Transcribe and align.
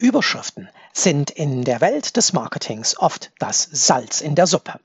Überschriften 0.00 0.70
sind 0.94 1.30
in 1.30 1.62
der 1.62 1.82
Welt 1.82 2.16
des 2.16 2.32
Marketings 2.32 2.98
oft 2.98 3.32
das 3.38 3.68
Salz 3.70 4.22
in 4.22 4.34
der 4.34 4.46
Suppe. 4.46 4.80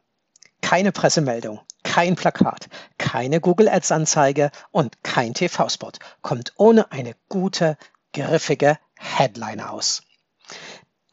Keine 0.61 0.91
Pressemeldung, 0.91 1.61
kein 1.83 2.15
Plakat, 2.15 2.67
keine 2.97 3.39
Google 3.39 3.69
Ads 3.69 3.93
Anzeige 3.93 4.51
und 4.71 5.03
kein 5.03 5.33
TV-Spot 5.33 5.93
kommt 6.21 6.53
ohne 6.57 6.91
eine 6.91 7.15
gute, 7.29 7.77
griffige 8.11 8.77
Headline 8.97 9.61
aus. 9.61 10.03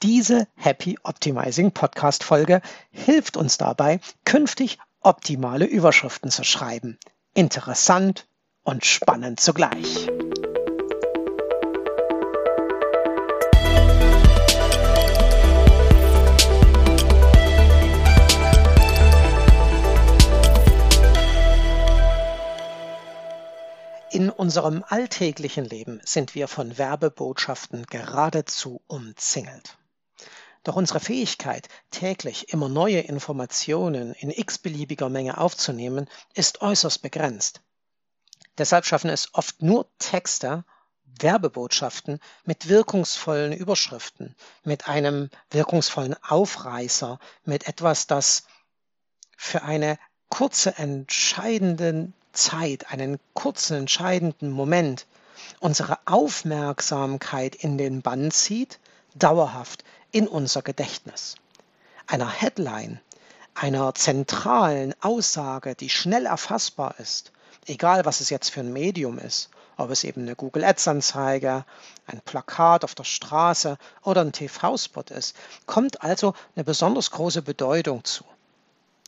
Diese 0.02 0.48
Happy 0.56 0.98
Optimizing 1.04 1.70
Podcast 1.70 2.24
Folge 2.24 2.60
hilft 2.90 3.36
uns 3.36 3.56
dabei, 3.56 4.00
künftig 4.24 4.78
optimale 5.00 5.64
Überschriften 5.64 6.32
zu 6.32 6.42
schreiben. 6.42 6.98
Interessant 7.34 8.26
und 8.64 8.84
spannend 8.84 9.38
zugleich. 9.38 10.08
Unserem 24.42 24.84
alltäglichen 24.88 25.64
Leben 25.64 26.00
sind 26.04 26.34
wir 26.34 26.48
von 26.48 26.76
Werbebotschaften 26.76 27.86
geradezu 27.86 28.82
umzingelt. 28.88 29.78
Doch 30.64 30.74
unsere 30.74 30.98
Fähigkeit, 30.98 31.68
täglich 31.92 32.52
immer 32.52 32.68
neue 32.68 32.98
Informationen 32.98 34.14
in 34.14 34.32
x-beliebiger 34.32 35.08
Menge 35.08 35.38
aufzunehmen, 35.38 36.10
ist 36.34 36.60
äußerst 36.60 37.02
begrenzt. 37.02 37.60
Deshalb 38.58 38.84
schaffen 38.84 39.10
es 39.10 39.32
oft 39.32 39.62
nur 39.62 39.88
Texte, 40.00 40.64
Werbebotschaften 41.04 42.18
mit 42.44 42.68
wirkungsvollen 42.68 43.52
Überschriften, 43.52 44.34
mit 44.64 44.88
einem 44.88 45.30
wirkungsvollen 45.50 46.16
Aufreißer, 46.20 47.20
mit 47.44 47.68
etwas, 47.68 48.08
das 48.08 48.42
für 49.36 49.62
eine 49.62 50.00
kurze 50.30 50.76
entscheidende 50.78 52.12
Zeit, 52.32 52.90
einen 52.90 53.18
kurzen 53.34 53.76
entscheidenden 53.76 54.50
Moment 54.50 55.06
unsere 55.60 55.98
Aufmerksamkeit 56.06 57.54
in 57.54 57.78
den 57.78 58.02
Bann 58.02 58.30
zieht, 58.30 58.78
dauerhaft 59.14 59.84
in 60.10 60.28
unser 60.28 60.62
Gedächtnis. 60.62 61.36
Einer 62.06 62.28
Headline, 62.28 63.00
einer 63.54 63.94
zentralen 63.94 64.94
Aussage, 65.00 65.74
die 65.74 65.90
schnell 65.90 66.26
erfassbar 66.26 66.96
ist, 66.98 67.32
egal 67.66 68.04
was 68.04 68.20
es 68.20 68.30
jetzt 68.30 68.50
für 68.50 68.60
ein 68.60 68.72
Medium 68.72 69.18
ist, 69.18 69.50
ob 69.76 69.90
es 69.90 70.04
eben 70.04 70.22
eine 70.22 70.36
Google 70.36 70.64
Ads 70.64 70.88
Anzeige, 70.88 71.64
ein 72.06 72.20
Plakat 72.22 72.84
auf 72.84 72.94
der 72.94 73.04
Straße 73.04 73.78
oder 74.02 74.22
ein 74.22 74.32
TV-Spot 74.32 75.04
ist, 75.10 75.36
kommt 75.66 76.02
also 76.02 76.34
eine 76.54 76.64
besonders 76.64 77.10
große 77.10 77.42
Bedeutung 77.42 78.04
zu. 78.04 78.24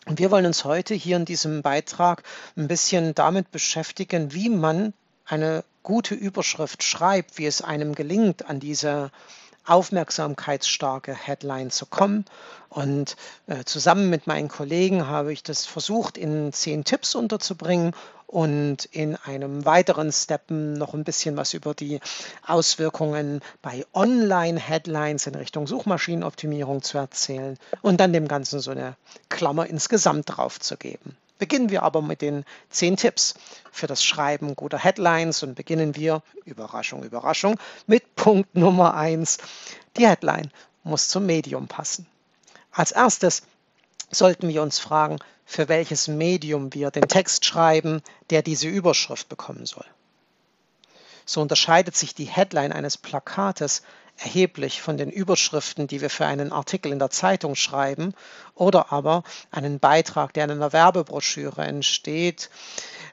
Und 0.07 0.19
wir 0.19 0.31
wollen 0.31 0.47
uns 0.47 0.65
heute 0.65 0.95
hier 0.95 1.17
in 1.17 1.25
diesem 1.25 1.63
Beitrag 1.63 2.23
ein 2.57 2.69
bisschen 2.69 3.15
damit 3.15 3.51
beschäftigen, 3.51 4.33
wie 4.33 4.51
man 4.51 4.93
eine 5.25 5.65
gute 5.83 6.15
Überschrift 6.15 6.83
schreibt, 6.83 7.39
wie 7.39 7.47
es 7.47 7.63
einem 7.63 7.95
gelingt, 7.95 8.49
an 8.49 8.61
diese 8.61 9.11
aufmerksamkeitsstarke 9.67 11.15
Headline 11.15 11.71
zu 11.71 11.87
kommen. 11.87 12.25
Und 12.69 13.17
äh, 13.47 13.65
zusammen 13.65 14.11
mit 14.11 14.27
meinen 14.27 14.49
Kollegen 14.49 15.07
habe 15.07 15.33
ich 15.33 15.43
das 15.43 15.65
versucht, 15.67 16.19
in 16.19 16.53
zehn 16.53 16.85
Tipps 16.85 17.15
unterzubringen 17.15 17.93
und 18.27 18.87
in 18.87 19.15
einem 19.15 19.65
weiteren 19.65 20.11
Steppen 20.11 20.73
noch 20.73 20.93
ein 20.93 21.05
bisschen 21.05 21.37
was 21.37 21.55
über 21.55 21.73
die 21.73 22.01
Auswirkungen 22.45 23.41
bei 23.63 23.87
Online-Headlines 23.93 25.29
in 25.29 25.37
Richtung 25.37 25.69
Suchmaschinenoptimierung 25.69 26.83
zu 26.83 26.99
erzählen 26.99 27.59
und 27.81 28.01
dann 28.01 28.13
dem 28.13 28.27
Ganzen 28.27 28.59
so 28.59 28.73
eine 28.73 28.97
Klammer 29.29 29.67
insgesamt 29.67 30.37
drauf 30.37 30.59
zu 30.59 30.77
geben. 30.77 31.17
Beginnen 31.39 31.71
wir 31.71 31.83
aber 31.83 32.01
mit 32.01 32.23
den 32.23 32.45
zehn 32.71 32.97
Tipps 32.97 33.35
für 33.73 33.87
das 33.87 34.05
Schreiben 34.05 34.55
guter 34.55 34.79
Headlines 34.79 35.43
und 35.43 35.55
beginnen 35.55 35.97
wir, 35.97 36.23
Überraschung, 36.45 37.03
Überraschung, 37.03 37.59
mit 37.87 38.15
Punkt 38.15 38.55
Nummer 38.55 38.95
eins. 38.95 39.39
Die 39.97 40.07
Headline 40.07 40.51
muss 40.85 41.09
zum 41.09 41.27
Medium 41.27 41.67
passen. 41.67 42.07
Als 42.71 42.93
erstes 42.93 43.43
sollten 44.11 44.49
wir 44.49 44.63
uns 44.63 44.79
fragen, 44.79 45.19
für 45.45 45.69
welches 45.69 46.09
Medium 46.09 46.73
wir 46.73 46.91
den 46.91 47.09
Text 47.09 47.45
schreiben, 47.45 48.03
der 48.31 48.43
diese 48.43 48.69
Überschrift 48.69 49.29
bekommen 49.29 49.67
soll. 49.67 49.85
So 51.27 51.41
unterscheidet 51.41 51.97
sich 51.97 52.15
die 52.15 52.27
Headline 52.27 52.73
eines 52.73 52.97
Plakates 52.97 53.83
erheblich 54.19 54.81
von 54.81 54.97
den 54.97 55.11
Überschriften, 55.11 55.87
die 55.87 56.01
wir 56.01 56.11
für 56.11 56.27
einen 56.27 56.53
Artikel 56.53 56.93
in 56.93 56.99
der 56.99 57.11
Zeitung 57.11 57.55
schreiben 57.55 58.15
oder 58.55 58.93
aber 58.93 59.25
einen 59.51 59.79
Beitrag, 59.81 60.33
der 60.33 60.45
in 60.45 60.53
einer 60.53 60.73
Werbebroschüre 60.73 61.63
entsteht. 61.63 62.51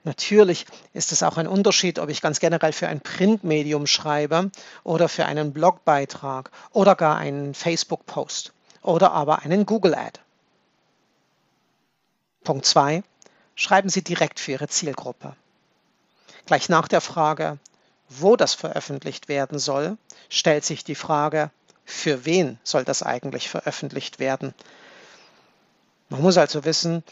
Natürlich 0.03 0.65
ist 0.93 1.11
es 1.11 1.23
auch 1.23 1.37
ein 1.37 1.47
Unterschied, 1.47 1.99
ob 1.99 2.09
ich 2.09 2.21
ganz 2.21 2.39
generell 2.39 2.73
für 2.73 2.87
ein 2.87 3.01
Printmedium 3.01 3.87
schreibe 3.87 4.51
oder 4.83 5.09
für 5.09 5.25
einen 5.25 5.53
Blogbeitrag 5.53 6.51
oder 6.71 6.95
gar 6.95 7.17
einen 7.17 7.53
Facebook-Post 7.53 8.53
oder 8.81 9.11
aber 9.11 9.39
einen 9.39 9.65
Google-Ad. 9.65 10.19
Punkt 12.43 12.65
2. 12.65 13.03
Schreiben 13.55 13.89
Sie 13.89 14.03
direkt 14.03 14.39
für 14.39 14.53
Ihre 14.53 14.67
Zielgruppe. 14.67 15.35
Gleich 16.47 16.69
nach 16.69 16.87
der 16.87 17.01
Frage, 17.01 17.59
wo 18.19 18.35
das 18.35 18.53
veröffentlicht 18.53 19.29
werden 19.29 19.57
soll, 19.57 19.97
stellt 20.29 20.65
sich 20.65 20.83
die 20.83 20.95
Frage, 20.95 21.49
für 21.85 22.25
wen 22.25 22.59
soll 22.63 22.83
das 22.83 23.03
eigentlich 23.03 23.49
veröffentlicht 23.49 24.19
werden? 24.19 24.53
Man 26.09 26.21
muss 26.21 26.37
also 26.37 26.65
wissen, 26.65 27.03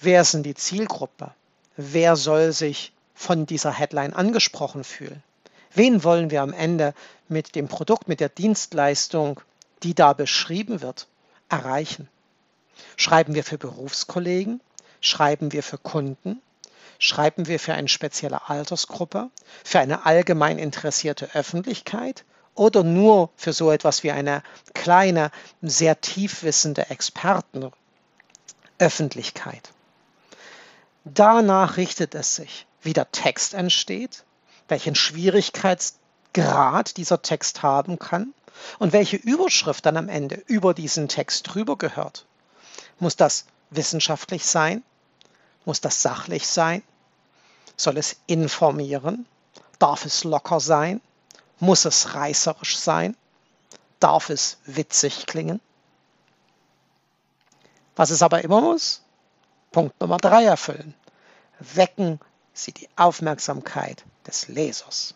wer 0.00 0.20
ist 0.20 0.34
denn 0.34 0.42
die 0.42 0.54
Zielgruppe? 0.54 1.32
Wer 1.76 2.16
soll 2.16 2.52
sich 2.52 2.92
von 3.14 3.46
dieser 3.46 3.72
Headline 3.72 4.12
angesprochen 4.12 4.84
fühlen? 4.84 5.22
Wen 5.72 6.04
wollen 6.04 6.30
wir 6.30 6.42
am 6.42 6.52
Ende 6.52 6.94
mit 7.28 7.54
dem 7.54 7.68
Produkt, 7.68 8.06
mit 8.06 8.20
der 8.20 8.28
Dienstleistung, 8.28 9.40
die 9.82 9.94
da 9.94 10.12
beschrieben 10.12 10.82
wird, 10.82 11.08
erreichen? 11.48 12.08
Schreiben 12.96 13.34
wir 13.34 13.44
für 13.44 13.58
Berufskollegen? 13.58 14.60
Schreiben 15.00 15.52
wir 15.52 15.62
für 15.62 15.78
Kunden? 15.78 16.40
Schreiben 17.04 17.46
wir 17.48 17.60
für 17.60 17.74
eine 17.74 17.88
spezielle 17.88 18.48
Altersgruppe? 18.48 19.28
Für 19.62 19.78
eine 19.78 20.06
allgemein 20.06 20.58
interessierte 20.58 21.34
Öffentlichkeit? 21.34 22.24
Oder 22.54 22.82
nur 22.82 23.28
für 23.36 23.52
so 23.52 23.70
etwas 23.70 24.04
wie 24.04 24.10
eine 24.10 24.42
kleine, 24.72 25.30
sehr 25.60 26.00
tiefwissende 26.00 26.88
Expertenöffentlichkeit? 26.88 29.70
Danach 31.04 31.76
richtet 31.76 32.14
es 32.14 32.36
sich, 32.36 32.66
wie 32.80 32.94
der 32.94 33.12
Text 33.12 33.52
entsteht, 33.52 34.24
welchen 34.68 34.94
Schwierigkeitsgrad 34.94 36.96
dieser 36.96 37.20
Text 37.20 37.62
haben 37.62 37.98
kann 37.98 38.32
und 38.78 38.94
welche 38.94 39.18
Überschrift 39.18 39.84
dann 39.84 39.98
am 39.98 40.08
Ende 40.08 40.36
über 40.46 40.72
diesen 40.72 41.08
Text 41.08 41.52
drüber 41.52 41.76
gehört. 41.76 42.24
Muss 42.98 43.16
das 43.16 43.44
wissenschaftlich 43.68 44.46
sein? 44.46 44.82
Muss 45.66 45.82
das 45.82 46.00
sachlich 46.00 46.46
sein? 46.46 46.82
Soll 47.76 47.98
es 47.98 48.16
informieren? 48.26 49.26
Darf 49.78 50.04
es 50.04 50.24
locker 50.24 50.60
sein? 50.60 51.00
Muss 51.60 51.84
es 51.84 52.14
reißerisch 52.14 52.76
sein? 52.76 53.16
Darf 54.00 54.30
es 54.30 54.58
witzig 54.66 55.26
klingen? 55.26 55.60
Was 57.96 58.10
es 58.10 58.22
aber 58.22 58.42
immer 58.42 58.60
muss? 58.60 59.02
Punkt 59.72 60.00
Nummer 60.00 60.18
drei 60.18 60.44
erfüllen. 60.44 60.94
Wecken 61.58 62.20
Sie 62.52 62.72
die 62.72 62.88
Aufmerksamkeit 62.96 64.04
des 64.26 64.48
Lesers. 64.48 65.14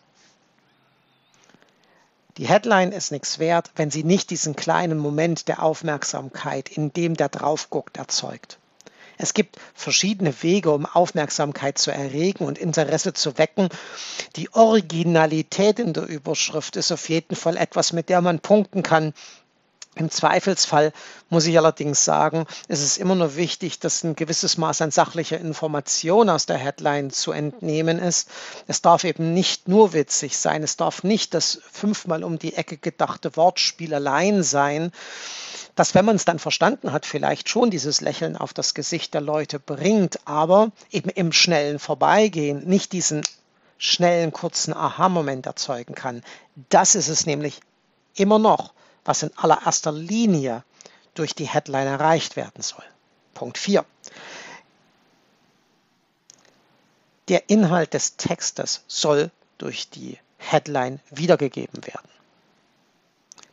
Die 2.37 2.47
Headline 2.47 2.91
ist 2.91 3.11
nichts 3.11 3.39
wert, 3.39 3.71
wenn 3.75 3.91
sie 3.91 4.03
nicht 4.03 4.29
diesen 4.29 4.55
kleinen 4.55 4.97
Moment 4.97 5.47
der 5.47 5.63
Aufmerksamkeit, 5.63 6.69
in 6.69 6.93
dem 6.93 7.15
der 7.15 7.29
drauf 7.29 7.69
guckt, 7.69 7.97
erzeugt. 7.97 8.59
Es 9.21 9.33
gibt 9.33 9.57
verschiedene 9.73 10.33
Wege, 10.43 10.71
um 10.71 10.85
Aufmerksamkeit 10.85 11.77
zu 11.77 11.91
erregen 11.91 12.45
und 12.45 12.57
Interesse 12.57 13.11
zu 13.11 13.37
wecken. 13.37 13.67
Die 14.37 14.53
Originalität 14.53 15.77
in 15.77 15.91
der 15.91 16.07
Überschrift 16.07 16.77
ist 16.77 16.93
auf 16.93 17.09
jeden 17.09 17.35
Fall 17.35 17.57
etwas, 17.57 17.91
mit 17.91 18.07
der 18.07 18.21
man 18.21 18.39
punkten 18.39 18.81
kann. 18.81 19.13
Im 19.99 20.09
Zweifelsfall 20.09 20.93
muss 21.29 21.45
ich 21.45 21.57
allerdings 21.57 22.05
sagen, 22.05 22.45
es 22.69 22.81
ist 22.81 22.97
immer 22.97 23.15
nur 23.15 23.35
wichtig, 23.35 23.79
dass 23.79 24.01
ein 24.05 24.15
gewisses 24.15 24.57
Maß 24.57 24.81
an 24.81 24.91
sachlicher 24.91 25.37
Information 25.37 26.29
aus 26.29 26.45
der 26.45 26.57
Headline 26.57 27.11
zu 27.11 27.33
entnehmen 27.33 27.99
ist. 27.99 28.29
Es 28.65 28.81
darf 28.81 29.03
eben 29.03 29.33
nicht 29.33 29.67
nur 29.67 29.91
witzig 29.91 30.37
sein, 30.37 30.63
es 30.63 30.77
darf 30.77 31.03
nicht 31.03 31.33
das 31.33 31.59
fünfmal 31.69 32.23
um 32.23 32.39
die 32.39 32.53
Ecke 32.53 32.77
gedachte 32.77 33.35
Wortspiel 33.35 33.93
allein 33.93 34.41
sein, 34.41 34.93
das, 35.75 35.95
wenn 35.95 36.05
man 36.05 36.15
es 36.15 36.23
dann 36.23 36.39
verstanden 36.39 36.93
hat, 36.93 37.05
vielleicht 37.05 37.49
schon 37.49 37.69
dieses 37.69 37.99
Lächeln 37.99 38.37
auf 38.37 38.53
das 38.53 38.73
Gesicht 38.73 39.13
der 39.13 39.21
Leute 39.21 39.59
bringt, 39.59 40.19
aber 40.25 40.71
eben 40.91 41.09
im 41.09 41.33
schnellen 41.33 41.77
Vorbeigehen 41.77 42.65
nicht 42.65 42.93
diesen 42.93 43.21
schnellen, 43.77 44.31
kurzen 44.31 44.73
Aha-Moment 44.73 45.45
erzeugen 45.45 45.93
kann. 45.93 46.23
Das 46.69 46.95
ist 46.95 47.09
es 47.09 47.25
nämlich 47.25 47.59
immer 48.15 48.39
noch 48.39 48.73
was 49.05 49.23
in 49.23 49.31
allererster 49.37 49.91
Linie 49.91 50.63
durch 51.13 51.33
die 51.35 51.47
Headline 51.47 51.87
erreicht 51.87 52.35
werden 52.35 52.61
soll. 52.61 52.83
Punkt 53.33 53.57
4. 53.57 53.85
Der 57.27 57.49
Inhalt 57.49 57.93
des 57.93 58.17
Textes 58.17 58.83
soll 58.87 59.31
durch 59.57 59.89
die 59.89 60.17
Headline 60.37 60.99
wiedergegeben 61.11 61.85
werden. 61.85 62.09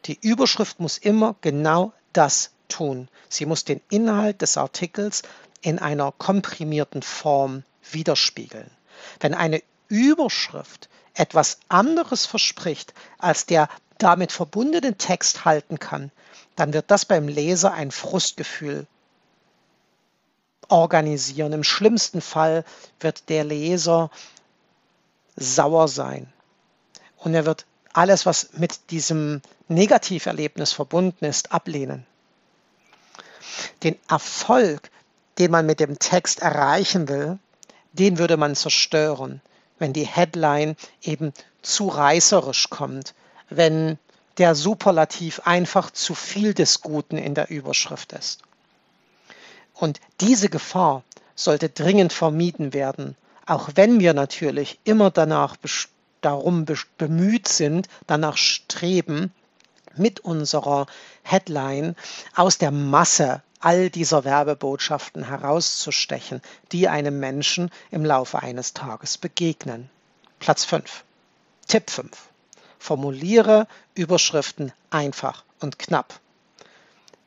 Die 0.07 0.19
Überschrift 0.21 0.81
muss 0.81 0.99
immer 0.99 1.35
genau 1.41 1.93
das 2.13 2.53
tun. 2.69 3.09
Sie 3.29 3.45
muss 3.45 3.65
den 3.65 3.81
Inhalt 3.91 4.41
des 4.41 4.57
Artikels 4.57 5.23
in 5.61 5.79
einer 5.79 6.13
komprimierten 6.13 7.03
Form 7.03 7.65
widerspiegeln. 7.91 8.71
Wenn 9.21 9.35
eine 9.35 9.63
Überschrift 9.89 10.89
etwas 11.15 11.59
anderes 11.69 12.27
verspricht, 12.27 12.95
als 13.19 13.47
der 13.47 13.69
damit 13.99 14.33
verbundene 14.33 14.97
Text 14.97 15.45
halten 15.45 15.79
kann, 15.79 16.11
dann 16.55 16.73
wird 16.73 16.91
das 16.91 17.05
beim 17.05 17.29
Leser 17.29 17.73
ein 17.73 17.91
Frustgefühl 17.91 18.87
organisieren. 20.69 21.53
Im 21.53 21.65
schlimmsten 21.65 22.21
Fall 22.21 22.65
wird 23.01 23.29
der 23.29 23.45
Leser 23.45 24.11
sauer 25.37 25.89
sein 25.89 26.33
und 27.19 27.35
er 27.35 27.47
wird 27.47 27.67
alles, 27.93 28.27
was 28.27 28.51
mit 28.53 28.91
diesem 28.91 29.41
Negativerlebnis 29.69 30.73
verbunden 30.73 31.25
ist, 31.25 31.53
ablehnen. 31.53 32.07
Den 33.83 33.99
Erfolg, 34.09 34.91
den 35.39 35.51
man 35.51 35.67
mit 35.67 35.81
dem 35.81 35.99
Text 35.99 36.41
erreichen 36.41 37.09
will, 37.09 37.39
den 37.93 38.19
würde 38.19 38.37
man 38.37 38.55
zerstören, 38.55 39.41
wenn 39.79 39.93
die 39.93 40.07
Headline 40.07 40.77
eben 41.03 41.33
zu 41.63 41.89
reißerisch 41.89 42.69
kommt, 42.71 43.15
wenn 43.49 43.99
der 44.39 44.55
Superlativ 44.55 45.41
einfach 45.45 45.91
zu 45.91 46.15
viel 46.15 46.55
des 46.55 46.83
Guten 46.83 47.17
in 47.17 47.35
der 47.35 47.51
Überschrift 47.51 48.13
ist. 48.13 48.43
Und 49.75 50.01
diese 50.21 50.49
Gefahr 50.49 51.03
sollte 51.35 51.69
dringend 51.69 52.13
vermieden 52.13 52.73
werden, 52.73 53.17
auch 53.47 53.71
wenn 53.75 54.01
wir 54.01 54.15
natürlich 54.15 54.79
immer 54.85 55.11
danach 55.11 55.57
darum 56.21 56.67
bemüht 56.99 57.49
sind, 57.49 57.89
danach 58.07 58.37
streben, 58.37 59.33
mit 59.99 60.21
unserer 60.21 60.87
Headline 61.23 61.97
aus 62.35 62.59
der 62.59 62.71
Masse 62.71 63.43
all 63.61 63.91
dieser 63.91 64.25
Werbebotschaften 64.25 65.27
herauszustechen, 65.29 66.43
die 66.73 66.89
einem 66.89 67.19
Menschen 67.19 67.71
im 67.91 68.05
Laufe 68.05 68.43
eines 68.43 68.75
Tages 68.75 69.17
begegnen. 69.19 69.89
Platz 70.39 70.65
5. 70.65 71.05
Tipp 71.67 71.91
5. 71.91 72.11
Formuliere 72.79 73.67
Überschriften 73.95 74.73
einfach 74.91 75.45
und 75.61 75.79
knapp. 75.79 76.21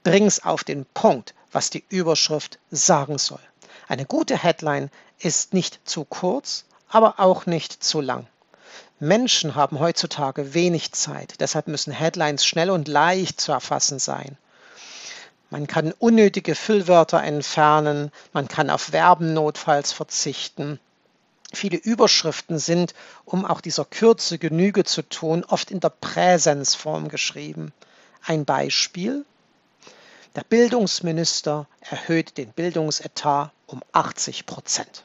Bring's 0.03 0.39
auf 0.39 0.63
den 0.63 0.85
Punkt, 0.93 1.33
was 1.51 1.69
die 1.69 1.83
Überschrift 1.89 2.59
sagen 2.71 3.17
soll. 3.17 3.39
Eine 3.87 4.05
gute 4.05 4.37
Headline 4.37 4.89
ist 5.19 5.53
nicht 5.53 5.81
zu 5.83 6.05
kurz, 6.05 6.65
aber 6.87 7.19
auch 7.19 7.45
nicht 7.45 7.83
zu 7.83 8.01
lang. 8.01 8.27
Menschen 8.99 9.55
haben 9.55 9.79
heutzutage 9.79 10.53
wenig 10.53 10.91
Zeit, 10.91 11.35
deshalb 11.39 11.67
müssen 11.67 11.91
Headlines 11.91 12.45
schnell 12.45 12.69
und 12.69 12.87
leicht 12.87 13.39
zu 13.39 13.51
erfassen 13.51 13.97
sein. 13.97 14.37
Man 15.49 15.67
kann 15.67 15.93
unnötige 15.97 16.53
Füllwörter 16.53 17.23
entfernen, 17.23 18.11
man 18.33 18.47
kann 18.47 18.69
auf 18.69 18.81
Verben 18.81 19.33
notfalls 19.33 19.91
verzichten. 19.91 20.79
Viele 21.53 21.77
Überschriften 21.77 22.59
sind, 22.59 22.93
um 23.25 23.45
auch 23.45 23.61
dieser 23.61 23.85
Kürze 23.85 24.37
Genüge 24.37 24.83
zu 24.83 25.01
tun, 25.01 25.43
oft 25.43 25.71
in 25.71 25.79
der 25.79 25.89
Präsensform 25.89 27.09
geschrieben. 27.09 27.73
Ein 28.23 28.45
Beispiel. 28.45 29.25
Der 30.35 30.43
Bildungsminister 30.43 31.67
erhöht 31.81 32.37
den 32.37 32.51
Bildungsetat 32.51 33.51
um 33.65 33.81
80 33.93 34.45
Prozent. 34.45 35.03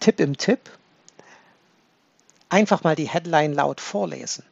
Tipp 0.00 0.18
im 0.18 0.36
Tipp. 0.36 0.70
Einfach 2.48 2.82
mal 2.82 2.96
die 2.96 3.08
Headline 3.08 3.52
laut 3.52 3.80
vorlesen. 3.80 4.44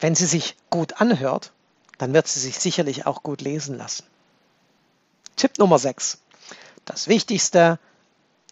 Wenn 0.00 0.14
sie 0.14 0.26
sich 0.26 0.56
gut 0.70 1.00
anhört, 1.00 1.52
dann 1.98 2.14
wird 2.14 2.28
sie 2.28 2.40
sich 2.40 2.58
sicherlich 2.58 3.04
auch 3.06 3.22
gut 3.22 3.40
lesen 3.40 3.76
lassen. 3.76 4.04
Tipp 5.36 5.58
Nummer 5.58 5.78
6. 5.78 6.18
Das 6.88 7.06
Wichtigste, 7.06 7.78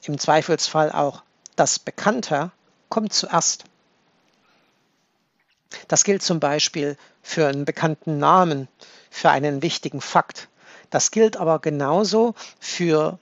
im 0.05 0.19
Zweifelsfall 0.19 0.93
auch 0.93 1.23
das 1.57 1.79
Bekannte, 1.79 2.51
kommt 2.91 3.15
zuerst. 3.15 3.65
Das 5.89 6.05
gilt 6.05 6.23
zum 6.23 6.39
Beispiel 6.39 6.99
für 7.23 7.49
einen 7.49 7.65
bekannten 7.65 8.19
Namen, 8.19 8.69
für 9.11 9.31
einen 9.31 9.63
wichtigen 9.63 10.03
Fakt. 10.03 10.49
Das 10.91 11.11
gilt 11.11 11.39
aber 11.39 11.61
genauso 11.61 12.35
für 12.61 13.19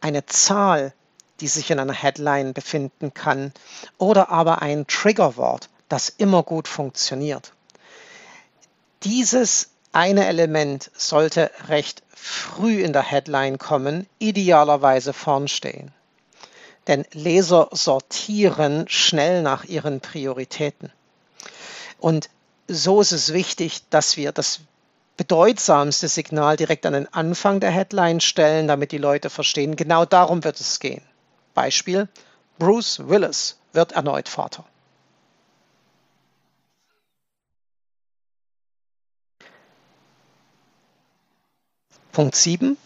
eine 0.00 0.26
Zahl, 0.26 0.94
die 1.38 1.48
sich 1.48 1.70
in 1.70 1.78
einer 1.78 1.92
Headline 1.92 2.52
befinden 2.52 3.14
kann, 3.14 3.52
oder 3.98 4.30
aber 4.30 4.62
ein 4.62 4.84
Triggerwort, 4.88 5.70
das 5.88 6.08
immer 6.08 6.42
gut 6.42 6.66
funktioniert. 6.66 7.52
Dieses 9.04 9.69
eine 9.92 10.26
Element 10.26 10.90
sollte 10.96 11.50
recht 11.68 12.02
früh 12.14 12.82
in 12.82 12.92
der 12.92 13.02
Headline 13.02 13.58
kommen, 13.58 14.06
idealerweise 14.18 15.12
vorn 15.12 15.48
stehen. 15.48 15.92
Denn 16.86 17.04
Leser 17.12 17.68
sortieren 17.72 18.86
schnell 18.88 19.42
nach 19.42 19.64
ihren 19.64 20.00
Prioritäten. 20.00 20.92
Und 21.98 22.30
so 22.68 23.00
ist 23.00 23.12
es 23.12 23.32
wichtig, 23.32 23.82
dass 23.90 24.16
wir 24.16 24.32
das 24.32 24.60
bedeutsamste 25.16 26.08
Signal 26.08 26.56
direkt 26.56 26.86
an 26.86 26.94
den 26.94 27.12
Anfang 27.12 27.60
der 27.60 27.70
Headline 27.70 28.20
stellen, 28.20 28.68
damit 28.68 28.92
die 28.92 28.98
Leute 28.98 29.28
verstehen, 29.28 29.76
genau 29.76 30.04
darum 30.04 30.44
wird 30.44 30.58
es 30.60 30.80
gehen. 30.80 31.02
Beispiel, 31.52 32.08
Bruce 32.58 33.08
Willis 33.08 33.58
wird 33.72 33.92
erneut 33.92 34.28
Vater. 34.28 34.64
Punkt 42.12 42.34
7. 42.34 42.76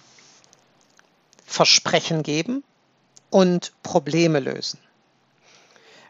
Versprechen 1.47 2.23
geben 2.23 2.63
und 3.31 3.73
Probleme 3.83 4.39
lösen. 4.39 4.79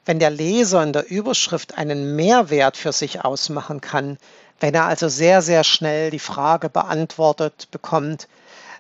Wenn 0.05 0.19
der 0.19 0.31
Leser 0.31 0.83
in 0.83 0.93
der 0.93 1.09
Überschrift 1.09 1.79
einen 1.79 2.17
Mehrwert 2.17 2.77
für 2.77 2.93
sich 2.93 3.25
ausmachen 3.25 3.81
kann, 3.81 4.19
wenn 4.59 4.75
er 4.75 4.87
also 4.87 5.09
sehr, 5.09 5.43
sehr 5.43 5.63
schnell 5.63 6.11
die 6.11 6.19
Frage 6.19 6.69
beantwortet 6.69 7.69
bekommt, 7.71 8.29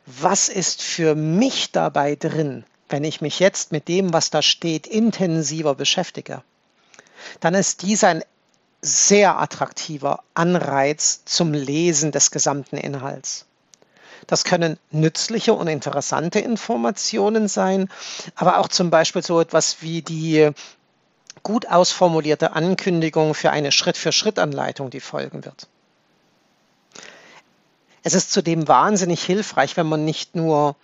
was 0.07 0.49
ist 0.49 0.83
für 0.83 1.15
mich 1.15 1.71
dabei 1.71 2.17
drin, 2.17 2.65
wenn 2.89 3.05
ich 3.05 3.21
mich 3.21 3.39
jetzt 3.39 3.71
mit 3.71 3.89
dem, 3.89 4.13
was 4.13 4.31
da 4.31 4.43
steht, 4.43 4.87
intensiver 4.87 5.75
beschäftige, 5.75 6.43
dann 7.41 7.55
ist 7.55 7.83
dies 7.83 8.05
ein 8.05 8.25
sehr 8.83 9.39
attraktiver 9.39 10.23
Anreiz 10.35 11.23
zum 11.25 11.53
Lesen 11.53 12.11
des 12.13 12.31
gesamten 12.31 12.77
Inhalts. 12.77 13.47
Das 14.27 14.45
können 14.45 14.79
nützliche 14.91 15.55
und 15.55 15.69
interessante 15.69 16.41
Informationen 16.41 17.49
sein, 17.49 17.89
aber 18.35 18.59
auch 18.59 18.69
zum 18.69 18.91
Beispiel 18.91 19.23
so 19.23 19.41
etwas 19.41 19.83
wie 19.83 20.03
die 20.03 20.51
gut 21.43 21.69
ausformulierte 21.69 22.53
Ankündigung 22.53 23.35
für 23.35 23.51
eine 23.51 23.73
Schritt-für-Schritt-Anleitung, 23.73 24.91
die 24.91 25.01
folgen 25.01 25.45
wird. 25.45 25.69
Es 28.03 28.15
ist 28.15 28.33
zudem 28.33 28.69
wahnsinnig 28.69 29.23
hilfreich, 29.23 29.77
wenn 29.77 29.87
man 29.87 30.05
nicht 30.05 30.35
nur 30.37 30.77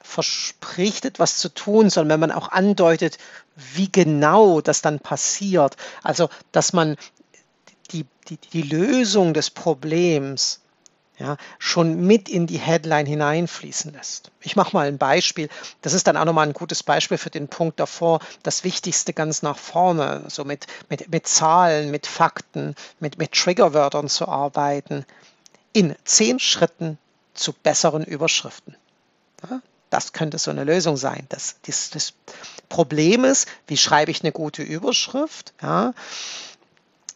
verspricht, 0.00 1.04
etwas 1.04 1.38
zu 1.38 1.48
tun, 1.48 1.90
sondern 1.90 2.14
wenn 2.14 2.28
man 2.28 2.36
auch 2.36 2.50
andeutet, 2.50 3.18
wie 3.54 3.90
genau 3.90 4.60
das 4.60 4.82
dann 4.82 5.00
passiert. 5.00 5.76
Also, 6.02 6.28
dass 6.52 6.72
man 6.72 6.96
die, 7.90 8.06
die, 8.28 8.38
die 8.38 8.62
Lösung 8.62 9.34
des 9.34 9.50
Problems 9.50 10.60
ja, 11.18 11.36
schon 11.58 12.06
mit 12.06 12.28
in 12.28 12.46
die 12.46 12.58
Headline 12.58 13.06
hineinfließen 13.06 13.92
lässt. 13.92 14.30
Ich 14.42 14.54
mache 14.54 14.76
mal 14.76 14.86
ein 14.86 14.98
Beispiel. 14.98 15.48
Das 15.80 15.94
ist 15.94 16.06
dann 16.06 16.16
auch 16.16 16.26
nochmal 16.26 16.46
ein 16.46 16.52
gutes 16.52 16.82
Beispiel 16.82 17.16
für 17.16 17.30
den 17.30 17.48
Punkt 17.48 17.80
davor, 17.80 18.20
das 18.42 18.64
Wichtigste 18.64 19.14
ganz 19.14 19.42
nach 19.42 19.56
vorne, 19.56 20.24
so 20.28 20.44
mit, 20.44 20.66
mit, 20.90 21.10
mit 21.10 21.26
Zahlen, 21.26 21.90
mit 21.90 22.06
Fakten, 22.06 22.74
mit, 23.00 23.18
mit 23.18 23.32
Triggerwörtern 23.32 24.08
zu 24.08 24.28
arbeiten, 24.28 25.06
in 25.72 25.94
zehn 26.04 26.38
Schritten 26.38 26.98
zu 27.32 27.52
besseren 27.52 28.04
Überschriften. 28.04 28.76
Ja, 29.48 29.60
das 29.88 30.12
könnte 30.12 30.38
so 30.38 30.50
eine 30.50 30.64
Lösung 30.64 30.96
sein. 30.96 31.26
Das, 31.30 31.56
das, 31.66 31.90
das 31.90 32.12
Problem 32.68 33.24
ist, 33.24 33.48
wie 33.66 33.76
schreibe 33.76 34.10
ich 34.10 34.22
eine 34.22 34.32
gute 34.32 34.62
Überschrift? 34.62 35.54
Ja, 35.62 35.94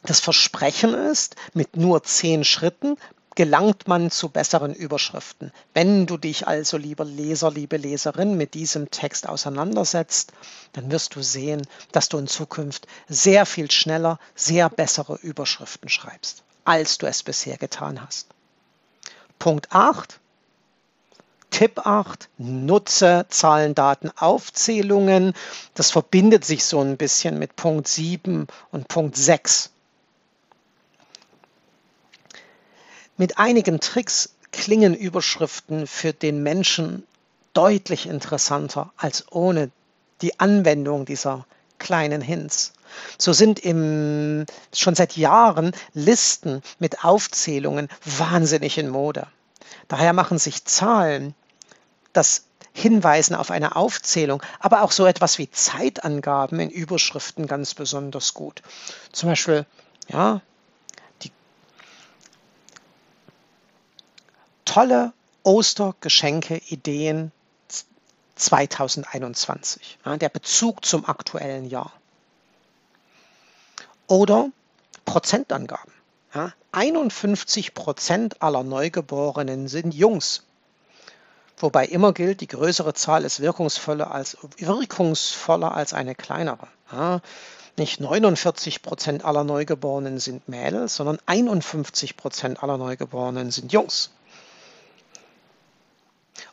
das 0.04 0.20
Versprechen 0.20 0.94
ist, 0.94 1.36
mit 1.52 1.76
nur 1.76 2.02
zehn 2.02 2.44
Schritten 2.44 2.96
gelangt 3.34 3.86
man 3.88 4.10
zu 4.10 4.28
besseren 4.28 4.74
Überschriften. 4.74 5.52
Wenn 5.72 6.06
du 6.06 6.16
dich 6.16 6.46
also, 6.46 6.76
lieber 6.76 7.04
Leser, 7.04 7.50
liebe 7.50 7.76
Leserin, 7.76 8.36
mit 8.36 8.54
diesem 8.54 8.90
Text 8.90 9.28
auseinandersetzt, 9.28 10.32
dann 10.72 10.90
wirst 10.90 11.14
du 11.14 11.22
sehen, 11.22 11.66
dass 11.92 12.08
du 12.08 12.18
in 12.18 12.26
Zukunft 12.26 12.86
sehr 13.08 13.46
viel 13.46 13.70
schneller, 13.70 14.18
sehr 14.34 14.68
bessere 14.68 15.16
Überschriften 15.16 15.88
schreibst, 15.88 16.42
als 16.64 16.98
du 16.98 17.06
es 17.06 17.22
bisher 17.22 17.56
getan 17.56 18.04
hast. 18.04 18.26
Punkt 19.38 19.72
8. 19.72 20.20
Tipp 21.50 21.84
8, 21.84 22.28
nutze 22.38 23.26
Zahlen, 23.28 23.74
Daten, 23.74 24.10
Aufzählungen. 24.16 25.34
Das 25.74 25.90
verbindet 25.90 26.44
sich 26.44 26.64
so 26.64 26.80
ein 26.80 26.96
bisschen 26.96 27.38
mit 27.38 27.56
Punkt 27.56 27.88
7 27.88 28.46
und 28.70 28.88
Punkt 28.88 29.16
6. 29.16 29.70
Mit 33.20 33.36
einigen 33.36 33.80
Tricks 33.80 34.30
klingen 34.50 34.94
Überschriften 34.94 35.86
für 35.86 36.14
den 36.14 36.42
Menschen 36.42 37.06
deutlich 37.52 38.06
interessanter 38.06 38.94
als 38.96 39.30
ohne 39.30 39.70
die 40.22 40.40
Anwendung 40.40 41.04
dieser 41.04 41.44
kleinen 41.78 42.22
Hints. 42.22 42.72
So 43.18 43.34
sind 43.34 43.58
im, 43.58 44.46
schon 44.74 44.94
seit 44.94 45.18
Jahren 45.18 45.72
Listen 45.92 46.62
mit 46.78 47.04
Aufzählungen 47.04 47.90
wahnsinnig 48.06 48.78
in 48.78 48.88
Mode. 48.88 49.26
Daher 49.86 50.14
machen 50.14 50.38
sich 50.38 50.64
Zahlen, 50.64 51.34
das 52.14 52.44
Hinweisen 52.72 53.34
auf 53.34 53.50
eine 53.50 53.76
Aufzählung, 53.76 54.42
aber 54.60 54.80
auch 54.80 54.92
so 54.92 55.04
etwas 55.04 55.36
wie 55.36 55.50
Zeitangaben 55.50 56.58
in 56.58 56.70
Überschriften 56.70 57.46
ganz 57.46 57.74
besonders 57.74 58.32
gut. 58.32 58.62
Zum 59.12 59.28
Beispiel, 59.28 59.66
ja, 60.08 60.40
tolle 64.70 65.12
Ostergeschenke-Ideen 65.42 67.32
2021. 68.36 69.98
Ja, 70.06 70.16
der 70.16 70.28
Bezug 70.28 70.84
zum 70.84 71.06
aktuellen 71.06 71.68
Jahr. 71.68 71.92
Oder 74.06 74.50
Prozentangaben. 75.04 75.92
Ja, 76.32 76.52
51 76.70 77.74
Prozent 77.74 78.42
aller 78.42 78.62
Neugeborenen 78.62 79.66
sind 79.66 79.92
Jungs. 79.92 80.44
Wobei 81.56 81.86
immer 81.86 82.12
gilt, 82.12 82.40
die 82.40 82.46
größere 82.46 82.94
Zahl 82.94 83.24
ist 83.24 83.40
wirkungsvoller 83.40 84.12
als, 84.12 84.36
wirkungsvoller 84.58 85.74
als 85.74 85.94
eine 85.94 86.14
kleinere. 86.14 86.68
Ja, 86.92 87.20
nicht 87.76 87.98
49 87.98 88.82
Prozent 88.82 89.24
aller 89.24 89.42
Neugeborenen 89.42 90.20
sind 90.20 90.48
Mädels, 90.48 90.94
sondern 90.94 91.18
51 91.26 92.16
Prozent 92.16 92.62
aller 92.62 92.78
Neugeborenen 92.78 93.50
sind 93.50 93.72
Jungs. 93.72 94.10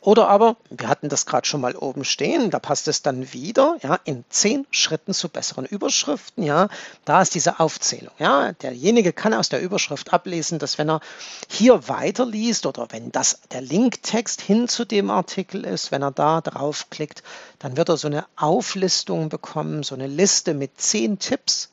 Oder 0.00 0.28
aber, 0.28 0.56
wir 0.70 0.88
hatten 0.88 1.08
das 1.08 1.26
gerade 1.26 1.46
schon 1.46 1.60
mal 1.60 1.76
oben 1.76 2.04
stehen, 2.04 2.50
da 2.50 2.58
passt 2.58 2.88
es 2.88 3.02
dann 3.02 3.32
wieder, 3.32 3.76
ja, 3.82 3.98
in 4.04 4.24
zehn 4.28 4.66
Schritten 4.70 5.14
zu 5.14 5.28
besseren 5.28 5.64
Überschriften, 5.64 6.44
ja, 6.44 6.68
da 7.04 7.22
ist 7.22 7.34
diese 7.34 7.60
Aufzählung, 7.60 8.12
ja, 8.18 8.52
derjenige 8.52 9.12
kann 9.12 9.34
aus 9.34 9.48
der 9.48 9.60
Überschrift 9.60 10.12
ablesen, 10.12 10.58
dass 10.58 10.78
wenn 10.78 10.90
er 10.90 11.00
hier 11.48 11.88
weiterliest 11.88 12.66
oder 12.66 12.88
wenn 12.90 13.12
das 13.12 13.40
der 13.50 13.60
Linktext 13.60 14.40
hin 14.40 14.68
zu 14.68 14.84
dem 14.84 15.10
Artikel 15.10 15.64
ist, 15.64 15.90
wenn 15.90 16.02
er 16.02 16.12
da 16.12 16.40
draufklickt, 16.40 17.22
dann 17.58 17.76
wird 17.76 17.88
er 17.88 17.96
so 17.96 18.08
eine 18.08 18.26
Auflistung 18.36 19.28
bekommen, 19.28 19.82
so 19.82 19.94
eine 19.94 20.06
Liste 20.06 20.54
mit 20.54 20.80
zehn 20.80 21.18
Tipps, 21.18 21.70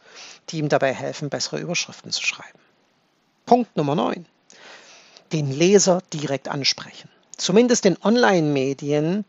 die 0.50 0.58
ihm 0.58 0.70
dabei 0.70 0.94
helfen, 0.94 1.30
bessere 1.30 1.60
Überschriften 1.60 2.12
zu 2.12 2.24
schreiben. 2.24 2.60
Punkt 3.46 3.76
Nummer 3.78 3.96
9. 3.96 4.26
Den 5.32 5.52
Leser 5.52 6.02
direkt 6.12 6.48
ansprechen 6.48 7.10
zumindest 7.38 7.86
in 7.86 7.98
Online-Medien 8.04 9.26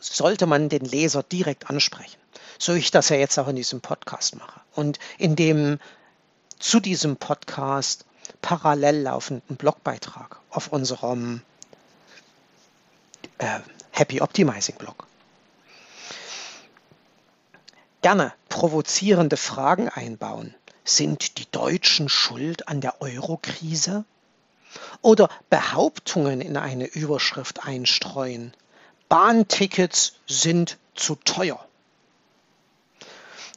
sollte 0.00 0.46
man 0.46 0.68
den 0.68 0.84
Leser 0.84 1.22
direkt 1.22 1.68
ansprechen. 1.70 2.18
So 2.58 2.74
ich 2.74 2.90
das 2.90 3.08
ja 3.08 3.16
jetzt 3.16 3.38
auch 3.38 3.48
in 3.48 3.56
diesem 3.56 3.80
Podcast 3.80 4.36
mache. 4.36 4.60
Und 4.74 4.98
in 5.18 5.36
dem 5.36 5.78
zu 6.58 6.80
diesem 6.80 7.16
Podcast 7.16 8.04
parallel 8.42 9.02
laufenden 9.02 9.56
Blogbeitrag 9.56 10.40
auf 10.50 10.68
unserem 10.68 11.42
äh, 13.38 13.60
Happy 13.92 14.20
Optimizing 14.20 14.76
Blog. 14.76 15.06
Gerne 18.02 18.32
provozierende 18.48 19.36
Fragen 19.36 19.88
einbauen. 19.88 20.54
Sind 20.84 21.38
die 21.38 21.50
Deutschen 21.50 22.08
schuld 22.08 22.68
an 22.68 22.80
der 22.80 23.00
Euro-Krise? 23.02 24.04
Oder 25.02 25.28
Behauptungen 25.50 26.40
in 26.40 26.56
eine 26.56 26.86
Überschrift 26.86 27.64
einstreuen. 27.64 28.52
Bahntickets 29.08 30.14
sind 30.26 30.78
zu 30.94 31.14
teuer. 31.16 31.64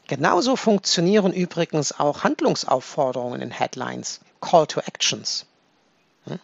Genauso 0.08 0.56
funktionieren 0.56 1.32
übrigens 1.32 1.98
auch 1.98 2.24
Handlungsaufforderungen 2.24 3.42
in 3.42 3.52
Headlines, 3.52 4.20
Call 4.42 4.68
to 4.68 4.82
Actions. 4.82 5.46
Hm? 6.26 6.40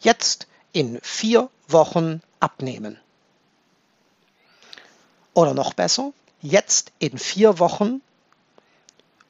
Jetzt 0.00 0.46
in 0.72 1.00
vier 1.02 1.50
Wochen 1.68 2.22
abnehmen. 2.38 2.98
Oder 5.34 5.54
noch 5.54 5.74
besser, 5.74 6.12
jetzt 6.40 6.92
in 6.98 7.18
vier 7.18 7.58
Wochen 7.58 8.00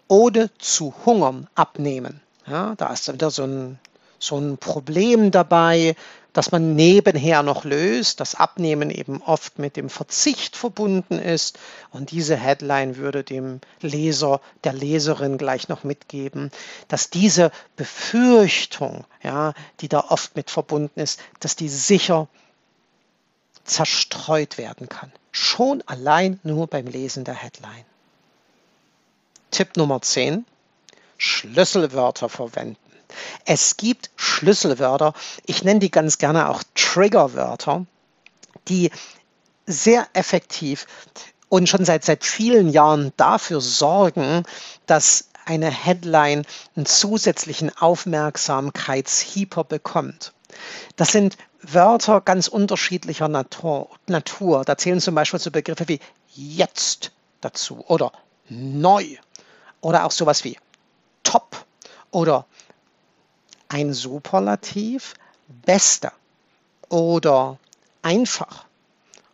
ohne 0.09 0.51
zu 0.59 0.95
hungern 1.07 1.49
abnehmen. 1.55 2.21
Ja, 2.47 2.75
da 2.77 2.93
ist 2.93 3.13
wieder 3.13 3.31
so 3.31 3.45
ein 3.45 3.79
so 4.21 4.39
ein 4.39 4.59
Problem 4.59 5.33
dabei, 5.33 5.97
das 6.33 6.53
man 6.53 6.77
nebenher 6.77 7.43
noch 7.43 7.65
löst, 7.65 8.21
das 8.21 8.37
Abnehmen 8.37 8.91
eben 8.91 9.21
oft 9.23 9.59
mit 9.59 9.77
dem 9.77 9.91
Verzicht 9.91 10.55
verbunden 10.55 11.19
ist. 11.19 11.59
Und 11.91 12.13
diese 12.13 12.37
Headline 12.37 12.97
würde 12.97 13.25
dem 13.25 13.61
Leser, 13.81 14.41
der 14.63 14.73
Leserin 14.73 15.39
gleich 15.39 15.69
noch 15.69 15.83
mitgeben, 15.83 16.53
dass 16.87 17.11
diese 17.11 17.51
Befürchtung, 17.77 19.05
ja, 19.23 19.55
die 19.81 19.89
da 19.89 20.05
oft 20.09 20.37
mit 20.37 20.51
verbunden 20.51 21.01
ist, 21.01 21.21
dass 21.41 21.57
die 21.57 21.69
sicher 21.69 22.29
zerstreut 23.65 24.59
werden 24.59 24.89
kann. 24.89 25.13
Schon 25.33 25.83
allein 25.87 26.39
nur 26.43 26.67
beim 26.67 26.87
Lesen 26.87 27.25
der 27.25 27.35
Headline. 27.35 27.85
Tipp 29.51 29.77
Nummer 29.77 30.01
10. 30.01 30.45
Schlüsselwörter 31.19 32.29
verwenden. 32.29 32.90
Es 33.45 33.77
gibt 33.77 34.11
Schlüsselwörter, 34.17 35.15
ich 35.47 35.65
nenne 35.65 35.81
die 35.81 35.91
ganz 35.91 36.19
gerne 36.19 36.49
auch 36.49 36.63
Triggerwörter, 36.75 37.87
die 38.69 38.91
sehr 39.67 40.07
effektiv 40.13 40.87
und 41.49 41.69
schon 41.69 41.85
seit, 41.85 42.05
seit 42.05 42.25
vielen 42.25 42.69
Jahren 42.71 43.13
dafür 43.17 43.61
sorgen, 43.61 44.45
dass 44.87 45.29
eine 45.45 45.71
Headline 45.71 46.45
einen 46.77 46.87
zusätzlichen 46.87 47.77
Aufmerksamkeitshieper 47.77 49.65
bekommt. 49.65 50.33
Das 50.97 51.11
sind 51.13 51.37
Wörter 51.63 52.21
ganz 52.21 52.49
unterschiedlicher 52.49 53.29
Natur. 53.29 53.91
Natur. 54.07 54.65
Da 54.65 54.79
zählen 54.79 55.01
zum 55.01 55.15
Beispiel 55.15 55.41
so 55.41 55.51
Begriffe 55.51 55.89
wie 55.89 56.01
jetzt 56.35 57.13
dazu 57.41 57.85
oder 57.89 58.13
neu 58.49 59.17
oder 59.81 60.05
auch 60.05 60.11
sowas 60.11 60.45
wie 60.45 60.57
top 61.23 61.65
oder 62.11 62.47
ein 63.71 63.95
Superlativ 63.95 65.15
bester 65.49 66.13
oder 66.89 67.59
einfach 68.03 68.67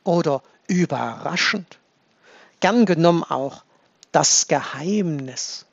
oder 0.05 0.43
überraschend. 0.69 1.79
Gern 2.61 2.87
genommen 2.87 3.25
auch 3.25 3.65
das 4.13 4.47
Geheimnis 4.47 5.67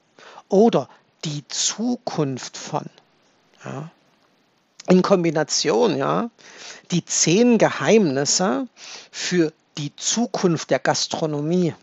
oder 0.49 0.89
die 1.25 1.47
Zukunft 1.47 2.57
von. 2.57 2.85
Ja. 3.63 3.91
In 4.89 5.01
Kombination, 5.01 5.95
ja, 5.97 6.29
die 6.91 7.05
zehn 7.05 7.57
Geheimnisse 7.57 8.67
für 9.11 9.53
die 9.77 9.95
Zukunft 9.95 10.69
der 10.69 10.79
Gastronomie. 10.79 11.73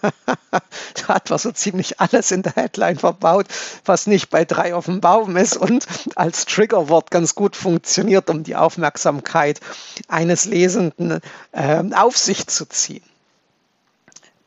da 0.50 1.08
hat 1.08 1.30
man 1.30 1.38
so 1.38 1.52
ziemlich 1.52 2.00
alles 2.00 2.30
in 2.30 2.42
der 2.42 2.54
Headline 2.54 2.98
verbaut, 2.98 3.46
was 3.84 4.06
nicht 4.06 4.30
bei 4.30 4.44
drei 4.44 4.74
auf 4.74 4.86
dem 4.86 5.00
Baum 5.00 5.36
ist 5.36 5.56
und 5.56 5.86
als 6.14 6.44
Triggerwort 6.44 7.10
ganz 7.10 7.34
gut 7.34 7.56
funktioniert, 7.56 8.28
um 8.28 8.44
die 8.44 8.56
Aufmerksamkeit 8.56 9.60
eines 10.08 10.44
Lesenden 10.44 11.20
äh, 11.52 11.82
auf 11.94 12.18
sich 12.18 12.46
zu 12.46 12.66
ziehen. 12.66 13.04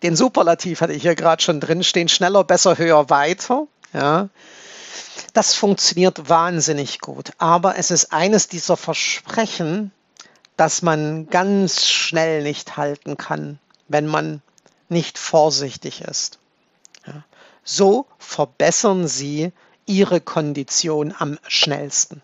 Den 0.04 0.16
Superlativ 0.16 0.82
hatte 0.82 0.94
ich 0.94 1.02
hier 1.02 1.16
gerade 1.16 1.42
schon 1.42 1.60
drin 1.60 1.84
stehen, 1.84 2.10
schneller, 2.10 2.44
besser, 2.44 2.78
höher, 2.78 3.10
weiter. 3.10 3.68
Ja. 3.94 4.30
Das 5.34 5.54
funktioniert 5.54 6.30
wahnsinnig 6.30 7.00
gut, 7.00 7.32
aber 7.38 7.78
es 7.78 7.92
ist 7.92 8.14
eines 8.14 8.48
dieser 8.48 8.78
Versprechen, 8.78 9.92
das 10.58 10.82
man 10.82 11.28
ganz 11.30 11.86
schnell 11.86 12.44
nicht 12.44 12.78
halten 12.78 13.18
kann, 13.18 13.60
wenn 13.88 14.08
man 14.08 14.42
nicht 14.90 15.18
vorsichtig 15.18 16.02
ist. 16.02 16.40
Ja. 17.06 17.24
So 17.64 18.06
verbessern 18.18 19.08
Sie 19.08 19.52
Ihre 19.86 20.22
Kondition 20.22 21.14
am 21.18 21.38
schnellsten. 21.48 22.22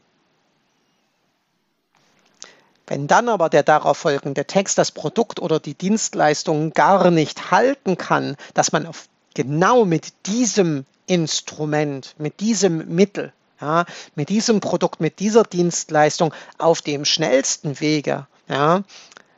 Wenn 2.88 3.08
dann 3.08 3.30
aber 3.30 3.50
der 3.50 3.64
darauf 3.64 4.00
folgende 4.00 4.46
Text 4.46 4.78
das 4.78 4.92
Produkt 4.92 5.40
oder 5.40 5.60
die 5.60 5.76
Dienstleistung 5.76 6.72
gar 6.74 7.10
nicht 7.10 7.52
halten 7.52 7.98
kann, 7.98 8.36
dass 8.54 8.72
man 8.72 8.86
auf, 8.86 9.08
genau 9.34 9.86
mit 9.86 10.12
diesem 10.26 10.86
Instrument, 11.08 12.16
mit 12.18 12.40
diesem 12.42 12.94
Mittel, 12.94 13.32
ja, 13.62 13.86
mit 14.16 14.30
diesem 14.30 14.60
Produkt, 14.60 15.00
mit 15.00 15.20
dieser 15.20 15.44
Dienstleistung 15.44 16.34
auf 16.58 16.82
dem 16.82 17.06
schnellsten 17.06 17.80
Wege 17.80 18.28
ja, 18.48 18.84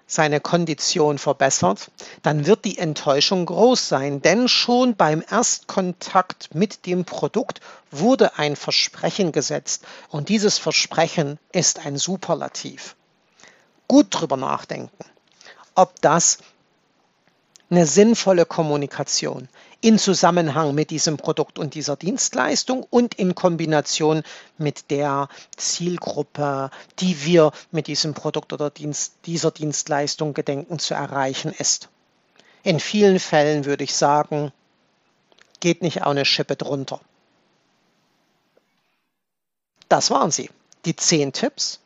seine 0.08 0.39
Kondition 0.39 1.18
verbessert, 1.18 1.92
dann 2.22 2.46
wird 2.46 2.65
die 2.65 2.77
Enttäuschung 2.77 3.46
groß 3.46 3.88
sein, 3.88 4.22
denn 4.22 4.48
schon 4.48 4.96
beim 4.96 5.24
Erstkontakt 5.30 6.53
mit 6.53 6.86
dem 6.86 7.06
Produkt 7.06 7.62
wurde 7.92 8.38
ein 8.38 8.56
Versprechen 8.56 9.32
gesetzt 9.32 9.86
und 10.10 10.30
dieses 10.30 10.58
Versprechen 10.58 11.39
ist 11.51 11.86
ein 11.86 11.98
Superlativ. 11.98 12.96
Gut 13.88 14.08
drüber 14.10 14.38
nachdenken, 14.38 15.06
ob 15.75 16.00
das 16.01 16.38
eine 17.74 17.88
sinnvolle 17.88 18.46
Kommunikation 18.46 19.50
in 19.82 19.98
Zusammenhang 19.98 20.75
mit 20.75 20.92
diesem 20.92 21.18
Produkt 21.18 21.58
und 21.58 21.74
dieser 21.74 21.96
Dienstleistung 21.96 22.86
und 22.89 23.15
in 23.15 23.34
Kombination 23.34 24.22
mit 24.60 24.92
der 24.92 25.27
Zielgruppe, 25.58 26.70
die 27.00 27.25
wir 27.25 27.51
mit 27.72 27.88
diesem 27.88 28.13
Produkt 28.13 28.53
oder 28.53 28.70
Dienst, 28.70 29.15
dieser 29.25 29.50
Dienstleistung 29.50 30.36
gedenken 30.36 30.77
zu 30.77 30.94
erreichen 30.94 31.51
ist. 31.51 31.89
In 32.62 32.80
vielen 32.80 33.20
Fällen 33.20 33.65
würde 33.65 33.84
ich 33.84 33.96
sagen, 33.96 34.51
geht 35.60 35.82
nicht 35.82 36.03
auch 36.03 36.12
eine 36.12 36.25
Schippe 36.25 36.56
drunter. 36.56 37.01
Das 39.89 40.12
waren 40.12 40.30
sie. 40.30 40.50
Die 40.86 40.96
zehn 40.96 41.34
Tipps. 41.34 41.80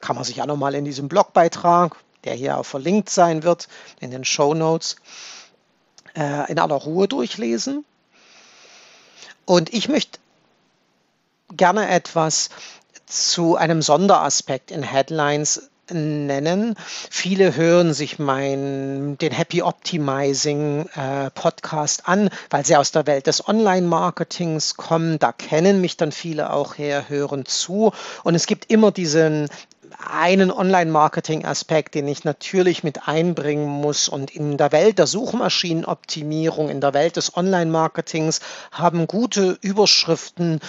Kann 0.00 0.14
man 0.14 0.24
sich 0.24 0.40
auch 0.40 0.46
nochmal 0.46 0.74
in 0.76 0.84
diesem 0.84 1.08
Blogbeitrag 1.08 1.96
der 2.26 2.34
hier 2.34 2.58
auch 2.58 2.66
verlinkt 2.66 3.08
sein 3.08 3.42
wird 3.42 3.68
in 4.00 4.10
den 4.10 4.24
Show 4.24 4.54
Notes, 4.54 4.96
äh, 6.14 6.50
in 6.50 6.58
aller 6.58 6.76
Ruhe 6.76 7.08
durchlesen. 7.08 7.84
Und 9.44 9.72
ich 9.72 9.88
möchte 9.88 10.18
gerne 11.56 11.88
etwas 11.88 12.50
zu 13.06 13.56
einem 13.56 13.82
Sonderaspekt 13.82 14.70
in 14.70 14.82
Headlines 14.82 15.70
nennen. 15.92 16.74
Viele 17.10 17.54
hören 17.54 17.94
sich 17.94 18.18
mein, 18.18 19.16
den 19.18 19.32
Happy 19.32 19.62
Optimizing 19.62 20.88
äh, 20.94 21.30
Podcast 21.30 22.08
an, 22.08 22.30
weil 22.50 22.66
sie 22.66 22.76
aus 22.76 22.92
der 22.92 23.06
Welt 23.06 23.26
des 23.26 23.46
Online-Marketings 23.46 24.76
kommen. 24.76 25.18
Da 25.18 25.32
kennen 25.32 25.80
mich 25.80 25.96
dann 25.96 26.12
viele 26.12 26.52
auch 26.52 26.76
her, 26.76 27.08
hören 27.08 27.46
zu. 27.46 27.92
Und 28.24 28.34
es 28.34 28.46
gibt 28.46 28.70
immer 28.70 28.90
diesen 28.90 29.48
einen 29.98 30.50
Online-Marketing-Aspekt, 30.50 31.94
den 31.94 32.08
ich 32.08 32.24
natürlich 32.24 32.84
mit 32.84 33.08
einbringen 33.08 33.66
muss. 33.66 34.08
Und 34.08 34.30
in 34.30 34.56
der 34.56 34.72
Welt 34.72 34.98
der 34.98 35.06
Suchmaschinenoptimierung, 35.06 36.68
in 36.68 36.80
der 36.80 36.94
Welt 36.94 37.16
des 37.16 37.36
Online-Marketings 37.36 38.40
haben 38.72 39.06
gute 39.06 39.58
Überschriften 39.60 40.60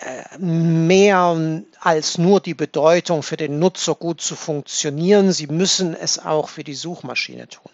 äh, 0.00 0.38
mehr 0.38 1.62
als 1.80 2.18
nur 2.18 2.40
die 2.40 2.54
Bedeutung 2.54 3.22
für 3.22 3.36
den 3.36 3.58
Nutzer 3.58 3.94
gut 3.94 4.20
zu 4.20 4.36
funktionieren. 4.36 5.32
Sie 5.32 5.46
müssen 5.46 5.94
es 5.94 6.18
auch 6.18 6.48
für 6.48 6.64
die 6.64 6.74
Suchmaschine 6.74 7.48
tun. 7.48 7.72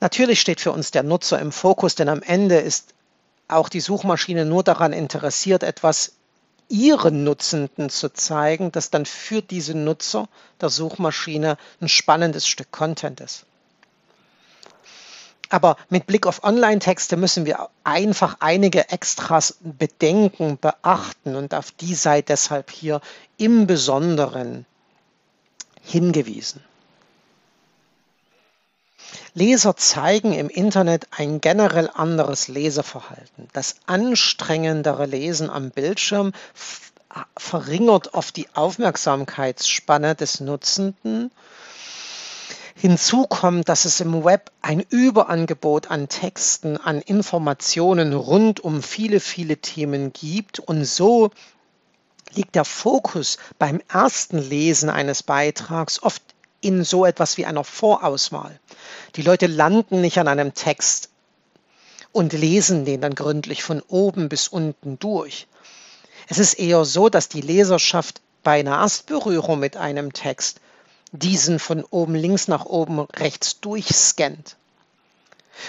Natürlich 0.00 0.40
steht 0.40 0.60
für 0.60 0.72
uns 0.72 0.90
der 0.90 1.04
Nutzer 1.04 1.38
im 1.38 1.52
Fokus, 1.52 1.94
denn 1.94 2.08
am 2.08 2.22
Ende 2.22 2.56
ist 2.56 2.92
auch 3.46 3.68
die 3.68 3.80
Suchmaschine 3.80 4.44
nur 4.44 4.64
daran 4.64 4.92
interessiert, 4.92 5.62
etwas 5.62 6.14
ihren 6.72 7.22
Nutzenden 7.22 7.90
zu 7.90 8.08
zeigen, 8.08 8.72
das 8.72 8.90
dann 8.90 9.04
für 9.04 9.42
diese 9.42 9.74
Nutzer 9.74 10.26
der 10.60 10.70
Suchmaschine 10.70 11.58
ein 11.82 11.88
spannendes 11.88 12.48
Stück 12.48 12.72
Content 12.72 13.20
ist. 13.20 13.44
Aber 15.50 15.76
mit 15.90 16.06
Blick 16.06 16.26
auf 16.26 16.44
Online-Texte 16.44 17.18
müssen 17.18 17.44
wir 17.44 17.68
einfach 17.84 18.38
einige 18.40 18.88
Extras 18.88 19.58
bedenken, 19.60 20.56
beachten 20.58 21.36
und 21.36 21.52
auf 21.52 21.72
die 21.72 21.94
sei 21.94 22.22
deshalb 22.22 22.70
hier 22.70 23.02
im 23.36 23.66
Besonderen 23.66 24.64
hingewiesen. 25.82 26.64
Leser 29.34 29.76
zeigen 29.76 30.34
im 30.34 30.50
Internet 30.50 31.08
ein 31.10 31.40
generell 31.40 31.88
anderes 31.92 32.48
Leseverhalten. 32.48 33.48
Das 33.52 33.76
anstrengendere 33.86 35.06
Lesen 35.06 35.48
am 35.48 35.70
Bildschirm 35.70 36.32
verringert 37.36 38.12
oft 38.14 38.36
die 38.36 38.48
Aufmerksamkeitsspanne 38.54 40.14
des 40.14 40.40
Nutzenden. 40.40 41.30
Hinzu 42.74 43.26
kommt, 43.26 43.68
dass 43.68 43.84
es 43.84 44.00
im 44.00 44.24
Web 44.24 44.50
ein 44.60 44.80
Überangebot 44.80 45.90
an 45.90 46.08
Texten, 46.08 46.76
an 46.76 47.00
Informationen 47.00 48.12
rund 48.12 48.60
um 48.60 48.82
viele, 48.82 49.20
viele 49.20 49.58
Themen 49.58 50.12
gibt 50.12 50.58
und 50.58 50.84
so 50.84 51.30
liegt 52.34 52.54
der 52.54 52.64
Fokus 52.64 53.38
beim 53.58 53.80
ersten 53.88 54.38
Lesen 54.38 54.90
eines 54.90 55.22
Beitrags 55.22 56.02
oft 56.02 56.22
in 56.62 56.84
so 56.84 57.04
etwas 57.04 57.36
wie 57.36 57.44
einer 57.44 57.64
Vorauswahl. 57.64 58.58
Die 59.16 59.22
Leute 59.22 59.46
landen 59.46 60.00
nicht 60.00 60.18
an 60.18 60.28
einem 60.28 60.54
Text 60.54 61.10
und 62.12 62.32
lesen 62.32 62.86
den 62.86 63.02
dann 63.02 63.14
gründlich 63.14 63.62
von 63.62 63.82
oben 63.88 64.30
bis 64.30 64.48
unten 64.48 64.98
durch. 64.98 65.46
Es 66.28 66.38
ist 66.38 66.54
eher 66.54 66.84
so, 66.86 67.10
dass 67.10 67.28
die 67.28 67.40
Leserschaft 67.40 68.22
bei 68.42 68.60
einer 68.60 68.78
Erstberührung 68.78 69.58
mit 69.58 69.76
einem 69.76 70.12
Text 70.12 70.60
diesen 71.10 71.58
von 71.58 71.84
oben 71.84 72.14
links 72.14 72.48
nach 72.48 72.64
oben 72.64 73.00
rechts 73.00 73.60
durchscannt. 73.60 74.56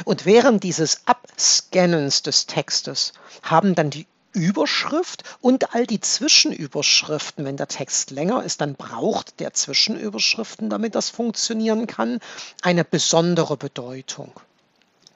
Und 0.06 0.25
während 0.25 0.63
dieses 0.63 1.01
Abscannens 1.06 2.21
des 2.21 2.45
Textes 2.45 3.13
haben 3.41 3.75
dann 3.75 3.89
die 3.89 4.08
Überschrift 4.34 5.24
und 5.41 5.74
all 5.74 5.86
die 5.88 6.00
Zwischenüberschriften. 6.00 7.46
Wenn 7.46 7.58
der 7.58 7.67
Text 7.67 8.12
länger 8.12 8.43
ist, 8.43 8.62
dann 8.62 8.76
braucht 8.76 9.39
der 9.39 9.54
Zwischenüberschriften, 9.54 10.69
damit 10.69 10.96
das 10.96 11.10
funktionieren 11.10 11.88
kann, 11.88 12.19
eine 12.62 12.84
besondere 12.84 13.58
Bedeutung. 13.58 14.32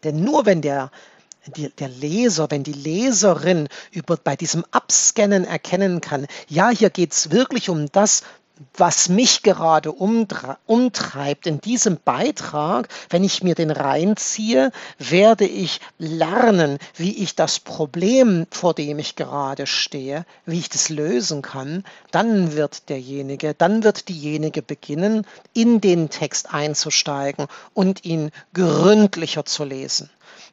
Denn 0.04 0.24
nur 0.24 0.46
wenn 0.46 0.62
der, 0.62 0.92
der 1.56 1.90
Leser, 1.90 2.52
wenn 2.52 2.64
die 2.64 2.74
Leserin 2.74 3.68
über, 3.92 4.18
bei 4.18 4.36
diesem 4.36 4.64
Abscannen 4.72 5.46
erkennen 5.46 6.02
kann, 6.02 6.28
ja, 6.48 6.70
hier 6.70 6.90
geht 6.90 7.14
es 7.14 7.32
wirklich 7.32 7.70
um 7.70 7.92
das, 7.92 8.24
was 8.76 9.10
mich 9.10 9.44
gerade 9.44 9.92
umtreibt 9.92 11.48
in 11.48 11.62
diesem 11.62 11.98
Beitrag, 12.04 12.90
wenn 13.10 13.24
ich 13.24 13.44
mir 13.44 13.56
den 13.56 13.72
reinziehe, 13.72 14.72
werde 14.98 15.46
ich 15.46 15.82
lernen, 15.98 16.80
wie 16.96 17.24
ich 17.24 17.36
das 17.36 17.60
Problem, 17.60 18.48
vor 18.52 18.74
dem 18.74 19.00
ich 19.00 19.16
gerade 19.16 19.68
stehe, 19.68 20.26
wie 20.46 20.60
ich 20.60 20.70
das 20.70 20.90
lösen 20.90 21.42
kann. 21.42 21.84
Dann 22.12 22.54
wird 22.54 22.90
derjenige, 22.90 23.54
dann 23.54 23.84
wird 23.84 24.10
diejenige 24.10 24.62
beginnen, 24.62 25.26
in 25.54 25.82
den 25.82 26.10
Text 26.10 26.54
einzusteigen 26.54 27.48
und 27.74 28.06
ihn 28.06 28.32
gründlicher 28.54 29.46
zu 29.46 29.64
lesen. 29.64 30.10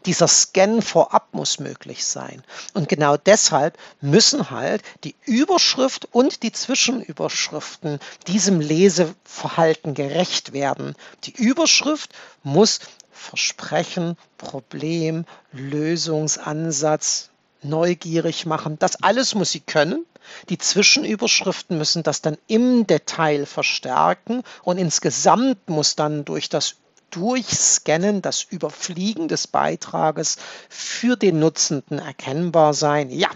Dieser 0.06 0.28
Scan 0.28 0.82
vorab 0.82 1.28
muss 1.32 1.58
möglich 1.58 2.04
sein. 2.04 2.42
Und 2.74 2.88
genau 2.88 3.16
deshalb 3.16 3.78
müssen 4.00 4.50
halt 4.50 4.82
die 5.04 5.14
Überschrift 5.24 6.08
und 6.12 6.42
die 6.42 6.52
Zwischenüberschriften 6.52 7.98
diesem 8.26 8.60
Leseverhalten 8.60 9.94
gerecht 9.94 10.52
werden. 10.52 10.94
Die 11.24 11.32
Überschrift 11.32 12.10
muss 12.42 12.80
Versprechen, 13.10 14.18
Problem, 14.36 15.24
Lösungsansatz, 15.52 17.30
neugierig 17.62 18.44
machen. 18.44 18.78
Das 18.78 19.02
alles 19.02 19.34
muss 19.34 19.52
sie 19.52 19.60
können. 19.60 20.04
Die 20.48 20.58
Zwischenüberschriften 20.58 21.78
müssen 21.78 22.02
das 22.02 22.22
dann 22.22 22.38
im 22.46 22.86
Detail 22.86 23.46
verstärken 23.46 24.42
und 24.62 24.78
insgesamt 24.78 25.68
muss 25.68 25.96
dann 25.96 26.24
durch 26.24 26.48
das 26.48 26.76
Durchscannen, 27.14 28.22
das 28.22 28.42
Überfliegen 28.42 29.28
des 29.28 29.46
Beitrages 29.46 30.36
für 30.68 31.16
den 31.16 31.38
Nutzenden 31.38 31.98
erkennbar 31.98 32.74
sein. 32.74 33.10
Ja, 33.10 33.30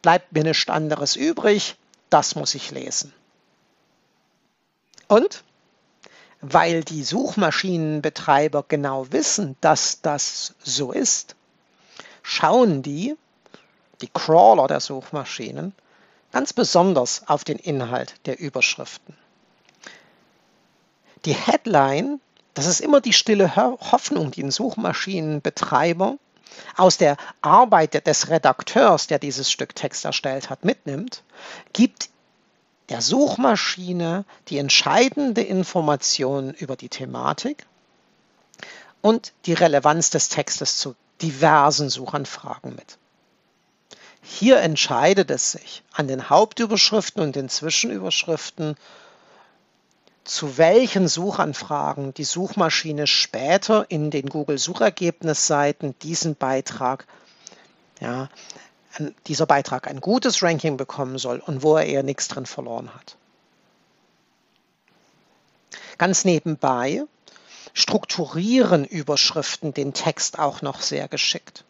bleibt 0.00 0.32
mir 0.32 0.44
nichts 0.44 0.68
anderes 0.70 1.16
übrig, 1.16 1.76
das 2.10 2.34
muss 2.36 2.54
ich 2.54 2.70
lesen. 2.70 3.12
Und 5.08 5.42
weil 6.40 6.82
die 6.82 7.04
Suchmaschinenbetreiber 7.04 8.64
genau 8.66 9.10
wissen, 9.12 9.56
dass 9.60 10.00
das 10.00 10.54
so 10.62 10.92
ist, 10.92 11.36
schauen 12.22 12.82
die, 12.82 13.16
die 14.00 14.08
Crawler 14.08 14.66
der 14.66 14.80
Suchmaschinen, 14.80 15.74
ganz 16.32 16.52
besonders 16.52 17.28
auf 17.28 17.44
den 17.44 17.58
Inhalt 17.58 18.14
der 18.26 18.38
Überschriften. 18.40 19.16
Die 21.24 21.34
Headline 21.34 22.20
das 22.54 22.66
ist 22.66 22.80
immer 22.80 23.00
die 23.00 23.12
stille 23.12 23.56
Hoffnung, 23.56 24.30
die 24.30 24.42
ein 24.42 24.50
Suchmaschinenbetreiber 24.50 26.18
aus 26.76 26.98
der 26.98 27.16
Arbeit 27.40 28.06
des 28.06 28.28
Redakteurs, 28.28 29.06
der 29.06 29.18
dieses 29.18 29.50
Stück 29.50 29.74
Text 29.74 30.04
erstellt 30.04 30.50
hat, 30.50 30.64
mitnimmt, 30.64 31.22
gibt 31.72 32.10
der 32.88 33.00
Suchmaschine 33.00 34.24
die 34.48 34.58
entscheidende 34.58 35.42
Information 35.42 36.52
über 36.52 36.76
die 36.76 36.90
Thematik 36.90 37.66
und 39.00 39.32
die 39.46 39.54
Relevanz 39.54 40.10
des 40.10 40.28
Textes 40.28 40.76
zu 40.76 40.94
diversen 41.22 41.88
Suchanfragen 41.88 42.74
mit. 42.74 42.98
Hier 44.22 44.60
entscheidet 44.60 45.30
es 45.30 45.52
sich 45.52 45.82
an 45.92 46.06
den 46.06 46.30
Hauptüberschriften 46.30 47.22
und 47.22 47.34
den 47.34 47.48
Zwischenüberschriften, 47.48 48.76
zu 50.24 50.56
welchen 50.56 51.08
Suchanfragen 51.08 52.14
die 52.14 52.24
Suchmaschine 52.24 53.06
später 53.06 53.86
in 53.90 54.10
den 54.10 54.26
Google-Suchergebnisseiten 54.28 55.98
diesen 56.00 56.36
Beitrag, 56.36 57.06
ja, 58.00 58.28
dieser 59.26 59.46
Beitrag 59.46 59.88
ein 59.88 60.00
gutes 60.00 60.42
Ranking 60.42 60.76
bekommen 60.76 61.18
soll 61.18 61.40
und 61.40 61.62
wo 61.62 61.76
er 61.76 61.86
eher 61.86 62.02
nichts 62.02 62.28
drin 62.28 62.46
verloren 62.46 62.94
hat. 62.94 63.16
Ganz 65.98 66.24
nebenbei 66.24 67.04
strukturieren 67.74 68.84
Überschriften 68.84 69.72
den 69.72 69.94
Text 69.94 70.38
auch 70.38 70.62
noch 70.62 70.82
sehr 70.82 71.08
geschickt. 71.08 71.64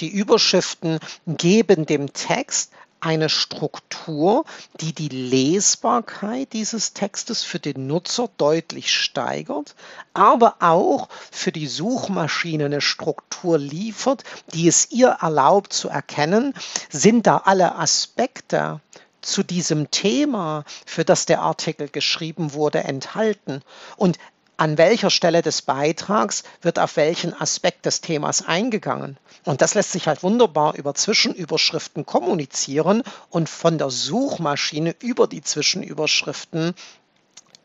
Die 0.00 0.08
Überschriften 0.08 1.00
geben 1.26 1.86
dem 1.86 2.12
Text 2.12 2.72
eine 3.00 3.28
Struktur, 3.28 4.44
die 4.80 4.92
die 4.92 5.08
Lesbarkeit 5.08 6.52
dieses 6.52 6.92
Textes 6.92 7.44
für 7.44 7.58
den 7.58 7.86
Nutzer 7.86 8.28
deutlich 8.36 8.92
steigert, 8.92 9.74
aber 10.14 10.56
auch 10.60 11.08
für 11.30 11.52
die 11.52 11.66
Suchmaschine 11.66 12.66
eine 12.66 12.80
Struktur 12.80 13.58
liefert, 13.58 14.24
die 14.54 14.68
es 14.68 14.90
ihr 14.90 15.18
erlaubt 15.20 15.72
zu 15.72 15.88
erkennen, 15.88 16.54
sind 16.90 17.26
da 17.26 17.38
alle 17.44 17.76
Aspekte 17.76 18.80
zu 19.20 19.42
diesem 19.42 19.90
Thema, 19.90 20.64
für 20.86 21.04
das 21.04 21.26
der 21.26 21.42
Artikel 21.42 21.88
geschrieben 21.88 22.52
wurde, 22.52 22.84
enthalten. 22.84 23.62
Und 23.96 24.18
an 24.58 24.76
welcher 24.76 25.08
Stelle 25.08 25.40
des 25.40 25.62
Beitrags 25.62 26.42
wird 26.62 26.80
auf 26.80 26.96
welchen 26.96 27.32
Aspekt 27.32 27.86
des 27.86 28.00
Themas 28.00 28.46
eingegangen. 28.46 29.16
Und 29.44 29.62
das 29.62 29.74
lässt 29.74 29.92
sich 29.92 30.08
halt 30.08 30.24
wunderbar 30.24 30.74
über 30.74 30.94
Zwischenüberschriften 30.94 32.04
kommunizieren 32.04 33.04
und 33.30 33.48
von 33.48 33.78
der 33.78 33.88
Suchmaschine 33.88 34.96
über 34.98 35.28
die 35.28 35.42
Zwischenüberschriften 35.42 36.74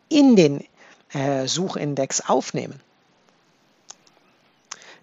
in 0.08 0.36
den 0.36 0.64
äh, 1.14 1.48
Suchindex 1.48 2.30
aufnehmen. 2.30 2.80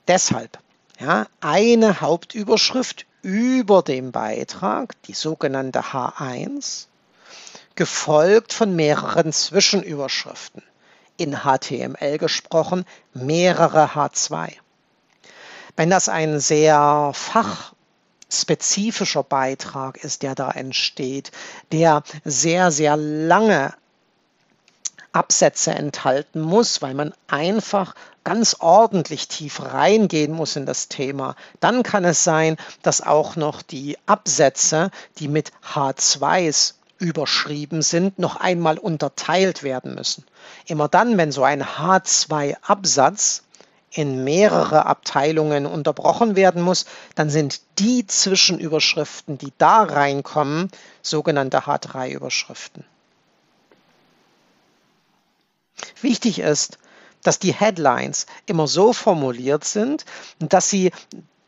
Deshalb 0.07 0.61
ja, 1.01 1.27
eine 1.41 2.01
Hauptüberschrift 2.01 3.05
über 3.23 3.83
dem 3.83 4.13
Beitrag, 4.13 4.95
die 5.03 5.15
sogenannte 5.15 5.81
H1, 5.81 6.87
gefolgt 7.75 8.53
von 8.53 8.77
mehreren 8.77 9.33
Zwischenüberschriften 9.33 10.63
in 11.21 11.45
HTML 11.45 12.19
gesprochen, 12.19 12.85
mehrere 13.13 13.91
H2. 13.91 14.55
Wenn 15.77 15.91
das 15.91 16.09
ein 16.09 16.41
sehr 16.41 17.13
fachspezifischer 17.15 19.23
Beitrag 19.23 20.03
ist, 20.03 20.23
der 20.23 20.35
da 20.35 20.51
entsteht, 20.51 21.31
der 21.73 22.03
sehr, 22.25 22.71
sehr 22.71 22.97
lange 22.97 23.75
Absätze 25.13 25.73
enthalten 25.73 26.41
muss, 26.41 26.81
weil 26.83 26.95
man 26.95 27.13
einfach 27.27 27.95
ganz 28.25 28.57
ordentlich 28.61 29.29
tief 29.29 29.61
reingehen 29.61 30.33
muss 30.33 30.57
in 30.57 30.65
das 30.67 30.89
Thema. 30.89 31.37
Dann 31.59 31.83
kann 31.83 32.05
es 32.05 32.25
sein, 32.25 32.57
dass 32.83 33.03
auch 33.03 33.37
noch 33.37 33.63
die 33.63 33.97
Absätze, 34.07 34.91
die 35.19 35.29
mit 35.29 35.53
H2s 35.75 36.75
überschrieben 37.01 37.83
sind, 37.83 38.19
noch 38.19 38.37
einmal 38.37 38.79
unterteilt 38.79 39.63
werden 39.63 39.95
müssen. 39.95 40.25
Immer 40.67 40.87
dann, 40.87 41.17
wenn 41.19 41.33
so 41.33 41.43
ein 41.43 41.65
H2-Absatz 41.65 43.43
in 43.91 44.23
mehrere 44.23 44.87
Abteilungen 44.87 45.67
unterbrochen 45.67 46.37
werden 46.37 46.63
muss, 46.63 46.85
dann 47.17 47.31
sind 47.31 47.61
die 47.79 48.07
Zwischenüberschriften, 48.07 49.39
die 49.39 49.53
da 49.59 49.83
reinkommen, 49.83 50.71
sogenannte 51.03 51.61
H3-Überschriften. 51.67 52.85
Wichtig 56.03 56.39
ist, 56.39 56.79
dass 57.23 57.39
die 57.39 57.53
Headlines 57.53 58.27
immer 58.47 58.69
so 58.69 58.93
formuliert 58.93 59.65
sind, 59.65 60.05
dass 60.39 60.71
sie 60.71 60.93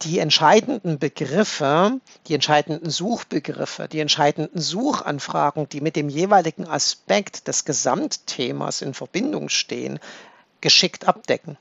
die 0.04 0.18
entscheidenden 0.18 0.98
Begriffe, 0.98 2.00
die 2.26 2.34
entscheidenden 2.34 2.90
Suchbegriffe, 2.90 3.88
die 3.88 4.00
entscheidenden 4.00 4.60
Suchanfragen, 4.60 5.68
die 5.68 5.80
mit 5.80 5.96
dem 5.96 6.08
jeweiligen 6.08 6.66
Aspekt 6.66 7.48
des 7.48 7.64
Gesamtthemas 7.64 8.82
in 8.82 8.94
Verbindung 8.94 9.48
stehen, 9.48 9.98
geschickt 10.60 11.06
abdecken. 11.06 11.56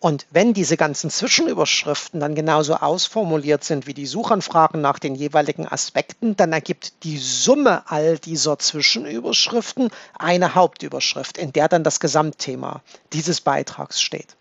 Und 0.00 0.26
wenn 0.30 0.54
diese 0.54 0.76
ganzen 0.76 1.10
Zwischenüberschriften 1.10 2.20
dann 2.20 2.36
genauso 2.36 2.76
ausformuliert 2.76 3.64
sind 3.64 3.88
wie 3.88 3.94
die 3.94 4.06
Suchanfragen 4.06 4.80
nach 4.80 5.00
den 5.00 5.16
jeweiligen 5.16 5.66
Aspekten, 5.66 6.36
dann 6.36 6.52
ergibt 6.52 7.02
die 7.02 7.18
Summe 7.18 7.82
all 7.90 8.16
dieser 8.18 8.60
Zwischenüberschriften 8.60 9.90
eine 10.16 10.54
Hauptüberschrift, 10.54 11.36
in 11.36 11.52
der 11.52 11.68
dann 11.68 11.82
das 11.82 11.98
Gesamtthema 11.98 12.82
dieses 13.12 13.40
Beitrags 13.40 14.00
steht. 14.00 14.36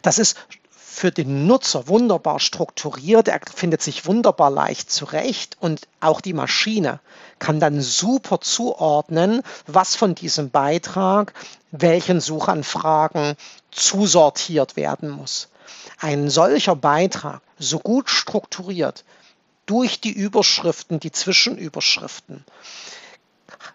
Das 0.00 0.18
ist 0.18 0.36
für 0.96 1.12
den 1.12 1.46
Nutzer 1.46 1.88
wunderbar 1.88 2.40
strukturiert, 2.40 3.28
er 3.28 3.38
findet 3.54 3.82
sich 3.82 4.06
wunderbar 4.06 4.50
leicht 4.50 4.90
zurecht 4.90 5.58
und 5.60 5.88
auch 6.00 6.22
die 6.22 6.32
Maschine 6.32 7.00
kann 7.38 7.60
dann 7.60 7.82
super 7.82 8.40
zuordnen, 8.40 9.42
was 9.66 9.94
von 9.94 10.14
diesem 10.14 10.48
Beitrag 10.48 11.34
welchen 11.70 12.22
Suchanfragen 12.22 13.36
zusortiert 13.70 14.76
werden 14.76 15.10
muss. 15.10 15.50
Ein 16.00 16.30
solcher 16.30 16.76
Beitrag, 16.76 17.42
so 17.58 17.78
gut 17.78 18.08
strukturiert, 18.08 19.04
durch 19.66 20.00
die 20.00 20.12
Überschriften, 20.12 20.98
die 20.98 21.12
Zwischenüberschriften, 21.12 22.42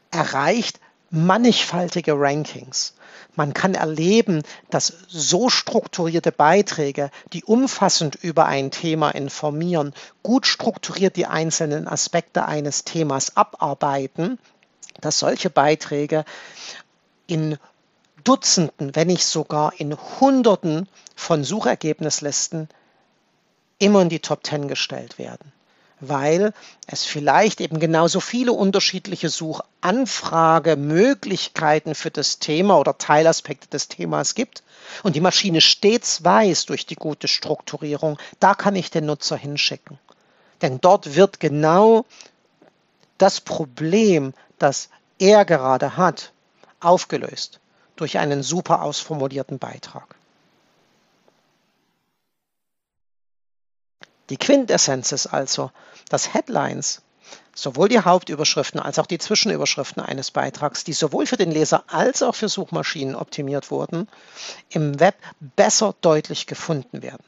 erreicht 0.10 0.80
mannigfaltige 1.12 2.14
Rankings. 2.14 2.94
Man 3.36 3.54
kann 3.54 3.76
erleben, 3.76 4.44
dass 4.70 4.94
so 5.08 5.50
strukturierte 5.50 6.32
Beiträge, 6.32 7.12
die 7.34 7.44
umfassend 7.44 8.16
über 8.16 8.46
ein 8.46 8.72
Thema 8.72 9.12
informieren, 9.12 9.94
gut 10.24 10.48
strukturiert 10.48 11.16
die 11.16 11.28
einzelnen 11.28 11.88
Aspekte 11.88 12.46
eines 12.46 12.84
Themas 12.84 13.38
abarbeiten, 13.38 14.40
dass 15.00 15.20
solche 15.20 15.50
Beiträge 15.50 16.26
in 17.28 17.58
Dutzenden, 18.24 18.96
wenn 18.96 19.08
nicht 19.08 19.26
sogar 19.26 19.74
in 19.80 19.98
Hunderten 20.20 20.88
von 21.16 21.44
Suchergebnislisten 21.44 22.70
immer 23.80 24.02
in 24.02 24.10
die 24.10 24.20
Top 24.20 24.44
Ten 24.44 24.68
gestellt 24.68 25.18
werden 25.18 25.52
weil 26.02 26.54
es 26.88 27.06
vielleicht 27.06 27.62
eben 27.62 27.80
genauso 27.80 28.20
viele 28.20 28.52
unterschiedliche 28.52 29.30
Suchanfragemöglichkeiten 29.30 31.96
für 31.96 32.12
das 32.12 32.40
Thema 32.40 32.78
oder 32.78 32.98
Teilaspekte 32.98 33.70
des 33.70 33.88
Themas 33.88 34.36
gibt 34.36 34.64
und 35.04 35.16
die 35.16 35.22
Maschine 35.22 35.62
stets 35.62 36.24
weiß 36.24 36.66
durch 36.66 36.86
die 36.86 36.96
gute 36.96 37.28
Strukturierung, 37.28 38.18
da 38.40 38.56
kann 38.56 38.76
ich 38.76 38.92
den 38.92 39.06
Nutzer 39.06 39.38
hinschicken. 39.38 40.00
Denn 40.62 40.80
dort 40.82 41.16
wird 41.16 41.40
genau 41.40 42.06
das 43.18 43.40
Problem, 43.40 44.34
das 44.60 44.90
er 45.20 45.46
gerade 45.46 45.98
hat, 45.98 46.32
aufgelöst 46.80 47.60
durch 47.96 48.18
einen 48.18 48.42
super 48.42 48.82
ausformulierten 48.82 49.60
Beitrag. 49.60 50.16
Die 54.32 54.38
Quintessenz 54.38 55.12
ist 55.12 55.28
also, 55.28 55.72
dass 56.08 56.34
Headlines, 56.34 57.02
sowohl 57.54 57.90
die 57.90 58.00
Hauptüberschriften 58.00 58.80
als 58.80 58.98
auch 58.98 59.06
die 59.06 59.18
Zwischenüberschriften 59.18 60.02
eines 60.02 60.32
Beitrags, 60.32 60.86
die 60.86 60.94
sowohl 60.94 61.26
für 61.26 61.36
den 61.36 61.52
Leser 61.52 61.84
als 61.88 62.24
auch 62.24 62.36
für 62.36 62.48
Suchmaschinen 62.48 63.16
optimiert 63.16 63.72
wurden, 63.72 64.08
im 64.70 65.02
Web 65.02 65.16
besser 65.42 65.96
deutlich 66.00 66.48
gefunden 66.48 67.04
werden. 67.04 67.26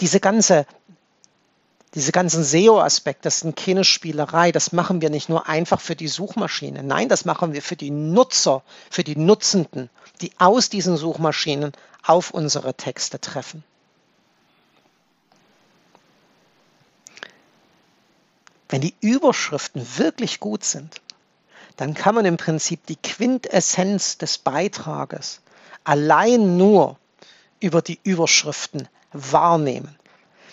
Diese 0.00 0.20
ganze 0.20 0.66
diese 1.94 2.12
ganzen 2.12 2.44
SEO-Aspekte, 2.44 3.24
das 3.24 3.40
sind 3.40 3.56
keine 3.56 3.82
Spielerei, 3.84 4.52
das 4.52 4.70
machen 4.70 5.02
wir 5.02 5.10
nicht 5.10 5.28
nur 5.28 5.48
einfach 5.48 5.80
für 5.80 5.96
die 5.96 6.08
Suchmaschine. 6.08 6.84
Nein, 6.84 7.08
das 7.08 7.24
machen 7.24 7.52
wir 7.52 7.60
für 7.60 7.76
die 7.76 7.90
Nutzer, 7.90 8.62
für 8.88 9.04
die 9.04 9.16
Nutzenden, 9.16 9.90
die 10.20 10.30
aus 10.38 10.70
diesen 10.70 10.96
Suchmaschinen 10.96 11.72
auf 12.04 12.30
unsere 12.30 12.72
Texte 12.74 13.20
treffen. 13.20 13.62
Wenn 18.72 18.80
die 18.80 18.94
Überschriften 19.02 19.86
wirklich 19.98 20.40
gut 20.40 20.64
sind, 20.64 21.02
dann 21.76 21.92
kann 21.92 22.14
man 22.14 22.24
im 22.24 22.38
Prinzip 22.38 22.86
die 22.86 22.96
Quintessenz 22.96 24.16
des 24.16 24.38
Beitrages 24.38 25.42
allein 25.84 26.56
nur 26.56 26.96
über 27.60 27.82
die 27.82 28.00
Überschriften 28.02 28.88
wahrnehmen. 29.12 29.94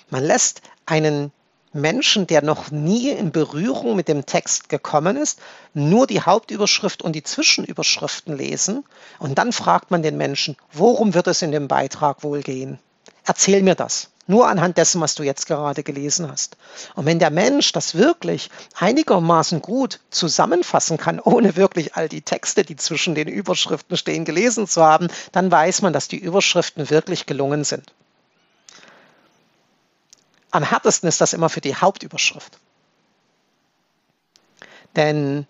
Man 0.10 0.26
lässt 0.26 0.62
einen 0.86 1.32
Menschen, 1.72 2.28
der 2.28 2.42
noch 2.42 2.72
nie 2.72 3.10
in 3.10 3.32
Berührung 3.32 3.96
mit 3.96 4.10
dem 4.10 4.26
Text 4.26 4.68
gekommen 4.68 5.16
ist, 5.16 5.40
nur 5.74 6.06
die 6.06 6.20
Hauptüberschrift 6.20 7.02
und 7.02 7.14
die 7.14 7.24
Zwischenüberschriften 7.24 8.36
lesen 8.36 8.84
und 9.20 9.38
dann 9.38 9.54
fragt 9.54 9.92
man 9.92 10.04
den 10.04 10.18
Menschen, 10.18 10.58
worum 10.74 11.14
wird 11.14 11.28
es 11.28 11.42
in 11.42 11.54
dem 11.54 11.70
Beitrag 11.70 12.22
wohl 12.24 12.42
gehen? 12.42 12.80
Erzähl 13.24 13.62
mir 13.62 13.76
das. 13.76 14.10
Nur 14.30 14.48
anhand 14.48 14.78
dessen, 14.78 15.02
was 15.02 15.16
du 15.16 15.24
jetzt 15.24 15.48
gerade 15.48 15.82
gelesen 15.82 16.32
hast. 16.32 16.56
Und 16.94 17.08
wenn 17.08 17.18
der 17.18 17.32
Mensch 17.32 17.72
das 17.72 17.96
wirklich 17.96 18.52
einigermaßen 18.76 19.60
gut 19.60 20.02
zusammenfassen 20.12 20.98
kann, 20.98 21.20
ohne 21.24 21.56
wirklich 21.56 21.96
all 21.96 22.08
die 22.08 22.22
Texte, 22.22 22.64
die 22.64 22.76
zwischen 22.76 23.16
den 23.16 23.28
Überschriften 23.28 23.98
stehen, 23.98 24.26
gelesen 24.26 24.68
zu 24.68 24.84
haben, 24.84 25.08
dann 25.32 25.50
weiß 25.50 25.82
man, 25.82 25.94
dass 25.94 26.08
die 26.08 26.20
Überschriften 26.20 26.92
wirklich 26.92 27.26
gelungen 27.26 27.64
sind. 27.64 27.92
Am 30.52 30.62
härtesten 30.62 31.10
ist 31.10 31.22
das 31.22 31.34
immer 31.34 31.50
für 31.50 31.62
die 31.62 31.76
Hauptüberschrift. 31.76 32.60
Denn 34.96 35.48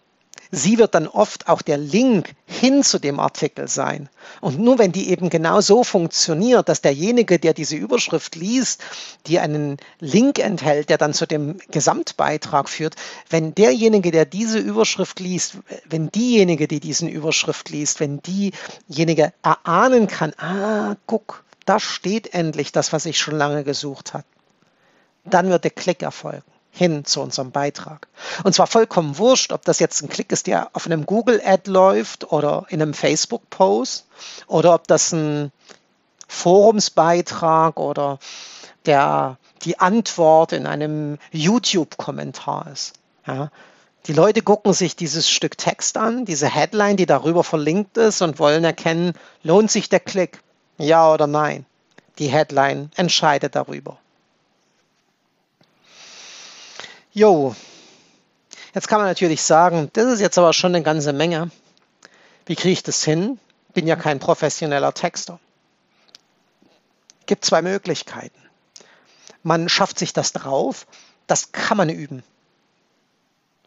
sie 0.51 0.77
wird 0.77 0.95
dann 0.95 1.07
oft 1.07 1.47
auch 1.47 1.61
der 1.61 1.77
Link 1.77 2.33
hin 2.45 2.83
zu 2.83 2.99
dem 2.99 3.19
Artikel 3.19 3.67
sein. 3.67 4.09
Und 4.41 4.59
nur 4.59 4.79
wenn 4.79 4.91
die 4.91 5.09
eben 5.09 5.29
genau 5.29 5.61
so 5.61 5.83
funktioniert, 5.83 6.69
dass 6.69 6.81
derjenige, 6.81 7.39
der 7.39 7.53
diese 7.53 7.75
Überschrift 7.75 8.35
liest, 8.35 8.83
die 9.27 9.39
einen 9.39 9.77
Link 9.99 10.39
enthält, 10.39 10.89
der 10.89 10.97
dann 10.97 11.13
zu 11.13 11.25
dem 11.25 11.57
Gesamtbeitrag 11.69 12.69
führt, 12.69 12.95
wenn 13.29 13.53
derjenige, 13.53 14.11
der 14.11 14.25
diese 14.25 14.59
Überschrift 14.59 15.19
liest, 15.19 15.57
wenn 15.87 16.09
diejenige, 16.09 16.67
die 16.67 16.79
diesen 16.79 17.09
Überschrift 17.09 17.69
liest, 17.69 17.99
wenn 17.99 18.21
diejenige 18.21 19.33
erahnen 19.43 20.07
kann, 20.07 20.33
ah, 20.37 20.95
guck, 21.05 21.43
da 21.65 21.79
steht 21.79 22.33
endlich 22.33 22.71
das, 22.71 22.93
was 22.93 23.05
ich 23.05 23.19
schon 23.19 23.37
lange 23.37 23.63
gesucht 23.63 24.13
habe 24.13 24.25
dann 25.25 25.49
wird 25.49 25.63
der 25.63 25.71
Klick 25.71 26.01
erfolgen 26.01 26.43
hin 26.71 27.05
zu 27.05 27.21
unserem 27.21 27.51
Beitrag. 27.51 28.07
Und 28.43 28.53
zwar 28.53 28.67
vollkommen 28.67 29.17
wurscht, 29.17 29.51
ob 29.51 29.65
das 29.65 29.79
jetzt 29.79 30.01
ein 30.01 30.09
Klick 30.09 30.31
ist, 30.31 30.47
der 30.47 30.69
auf 30.73 30.85
einem 30.85 31.05
Google-Ad 31.05 31.69
läuft 31.69 32.31
oder 32.31 32.65
in 32.69 32.81
einem 32.81 32.93
Facebook-Post 32.93 34.05
oder 34.47 34.73
ob 34.75 34.87
das 34.87 35.11
ein 35.11 35.51
Forumsbeitrag 36.27 37.79
oder 37.79 38.19
der, 38.85 39.37
die 39.63 39.79
Antwort 39.79 40.53
in 40.53 40.65
einem 40.65 41.17
YouTube-Kommentar 41.31 42.67
ist. 42.71 42.93
Ja. 43.25 43.51
Die 44.05 44.13
Leute 44.13 44.41
gucken 44.41 44.73
sich 44.73 44.95
dieses 44.95 45.29
Stück 45.29 45.57
Text 45.57 45.97
an, 45.97 46.25
diese 46.25 46.47
Headline, 46.47 46.97
die 46.97 47.05
darüber 47.05 47.43
verlinkt 47.43 47.97
ist 47.97 48.21
und 48.21 48.39
wollen 48.39 48.63
erkennen, 48.63 49.13
lohnt 49.43 49.69
sich 49.69 49.89
der 49.89 49.99
Klick? 49.99 50.41
Ja 50.77 51.11
oder 51.11 51.27
nein? 51.27 51.65
Die 52.17 52.27
Headline 52.27 52.91
entscheidet 52.95 53.55
darüber. 53.55 53.97
Jo, 57.11 57.55
jetzt 58.75 58.87
kann 58.87 58.99
man 58.99 59.07
natürlich 59.07 59.41
sagen, 59.41 59.89
das 59.93 60.05
ist 60.05 60.19
jetzt 60.19 60.37
aber 60.37 60.53
schon 60.53 60.75
eine 60.75 60.83
ganze 60.83 61.11
Menge. 61.11 61.49
Wie 62.45 62.55
kriege 62.55 62.73
ich 62.73 62.83
das 62.83 63.03
hin? 63.03 63.39
Bin 63.73 63.87
ja 63.87 63.95
kein 63.95 64.19
professioneller 64.19 64.93
Texter. 64.93 65.39
Gibt 67.25 67.45
zwei 67.45 67.63
Möglichkeiten. 67.63 68.39
Man 69.41 69.69
schafft 69.69 69.97
sich 69.97 70.13
das 70.13 70.33
drauf, 70.33 70.85
das 71.25 71.51
kann 71.51 71.77
man 71.77 71.89
üben. 71.89 72.23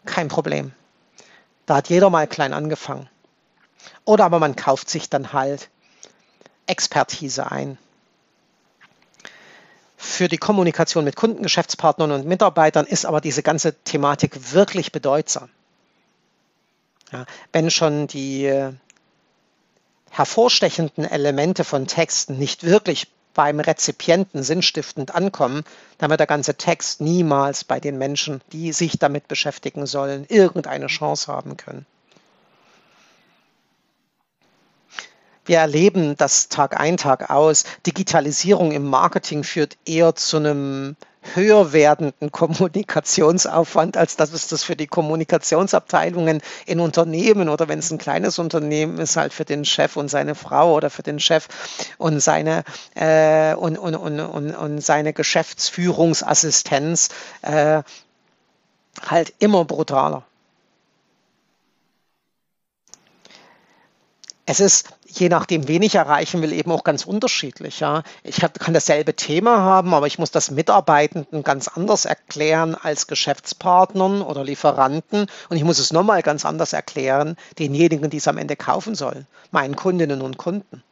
Kein 0.04 0.28
Problem. 0.28 0.72
Da 1.66 1.76
hat 1.76 1.88
jeder 1.88 2.10
mal 2.10 2.28
klein 2.28 2.52
angefangen. 2.52 3.08
Oder 4.04 4.24
aber 4.24 4.38
man 4.38 4.54
kauft 4.54 4.88
sich 4.88 5.08
dann 5.08 5.32
halt 5.32 5.68
Expertise 6.66 7.50
ein 7.50 7.78
für 10.02 10.26
die 10.28 10.36
Kommunikation 10.36 11.04
mit 11.04 11.14
Kunden, 11.14 11.44
Geschäftspartnern 11.44 12.10
und 12.10 12.26
Mitarbeitern 12.26 12.86
ist 12.86 13.06
aber 13.06 13.20
diese 13.20 13.42
ganze 13.42 13.72
Thematik 13.84 14.52
wirklich 14.52 14.90
bedeutsam. 14.90 15.48
Ja, 17.12 17.24
wenn 17.52 17.70
schon 17.70 18.08
die 18.08 18.46
äh, 18.46 18.72
hervorstechenden 20.10 21.04
Elemente 21.04 21.62
von 21.62 21.86
Texten 21.86 22.36
nicht 22.36 22.64
wirklich 22.64 23.06
beim 23.32 23.60
Rezipienten 23.60 24.42
sinnstiftend 24.42 25.14
ankommen, 25.14 25.62
dann 25.98 26.10
wird 26.10 26.20
der 26.20 26.26
ganze 26.26 26.56
Text 26.56 27.00
niemals 27.00 27.62
bei 27.62 27.78
den 27.78 27.96
Menschen, 27.96 28.40
die 28.52 28.72
sich 28.72 28.98
damit 28.98 29.28
beschäftigen 29.28 29.86
sollen, 29.86 30.26
irgendeine 30.28 30.88
Chance 30.88 31.32
haben 31.32 31.56
können. 31.56 31.86
Wir 35.44 35.58
erleben 35.58 36.16
das 36.16 36.48
Tag 36.48 36.78
ein, 36.78 36.96
Tag 36.96 37.30
aus. 37.30 37.64
Digitalisierung 37.86 38.70
im 38.72 38.84
Marketing 38.84 39.42
führt 39.42 39.76
eher 39.84 40.14
zu 40.14 40.36
einem 40.36 40.96
höher 41.34 41.72
werdenden 41.72 42.30
Kommunikationsaufwand, 42.32 43.96
als 43.96 44.16
dass 44.16 44.32
es 44.32 44.48
das 44.48 44.62
für 44.64 44.76
die 44.76 44.86
Kommunikationsabteilungen 44.86 46.42
in 46.66 46.80
Unternehmen 46.80 47.48
oder 47.48 47.68
wenn 47.68 47.78
es 47.78 47.90
ein 47.90 47.98
kleines 47.98 48.38
Unternehmen 48.38 48.98
ist, 48.98 49.16
halt 49.16 49.32
für 49.32 49.44
den 49.44 49.64
Chef 49.64 49.96
und 49.96 50.08
seine 50.08 50.34
Frau 50.34 50.74
oder 50.74 50.90
für 50.90 51.02
den 51.02 51.20
Chef 51.20 51.48
und 51.98 52.20
seine, 52.20 52.64
äh, 52.94 53.54
und, 53.54 53.78
und, 53.78 53.94
und, 53.94 54.20
und, 54.20 54.54
und 54.54 54.80
seine 54.80 55.12
Geschäftsführungsassistenz 55.12 57.08
äh, 57.42 57.82
halt 59.06 59.32
immer 59.38 59.64
brutaler. 59.64 60.24
Es 64.44 64.60
ist 64.60 64.88
je 65.18 65.28
nachdem, 65.28 65.68
wen 65.68 65.82
ich 65.82 65.94
erreichen 65.94 66.42
will, 66.42 66.52
eben 66.52 66.72
auch 66.72 66.84
ganz 66.84 67.04
unterschiedlich. 67.04 67.80
Ja. 67.80 68.02
Ich 68.22 68.36
kann 68.40 68.74
dasselbe 68.74 69.14
Thema 69.14 69.58
haben, 69.58 69.94
aber 69.94 70.06
ich 70.06 70.18
muss 70.18 70.30
das 70.30 70.50
Mitarbeitenden 70.50 71.42
ganz 71.42 71.68
anders 71.68 72.04
erklären 72.04 72.74
als 72.74 73.06
Geschäftspartnern 73.06 74.22
oder 74.22 74.44
Lieferanten. 74.44 75.26
Und 75.48 75.56
ich 75.56 75.64
muss 75.64 75.78
es 75.78 75.92
nochmal 75.92 76.22
ganz 76.22 76.44
anders 76.44 76.72
erklären 76.72 77.36
denjenigen, 77.58 78.10
die 78.10 78.16
es 78.16 78.28
am 78.28 78.38
Ende 78.38 78.56
kaufen 78.56 78.94
sollen, 78.94 79.26
meinen 79.50 79.76
Kundinnen 79.76 80.22
und 80.22 80.38
Kunden. 80.38 80.82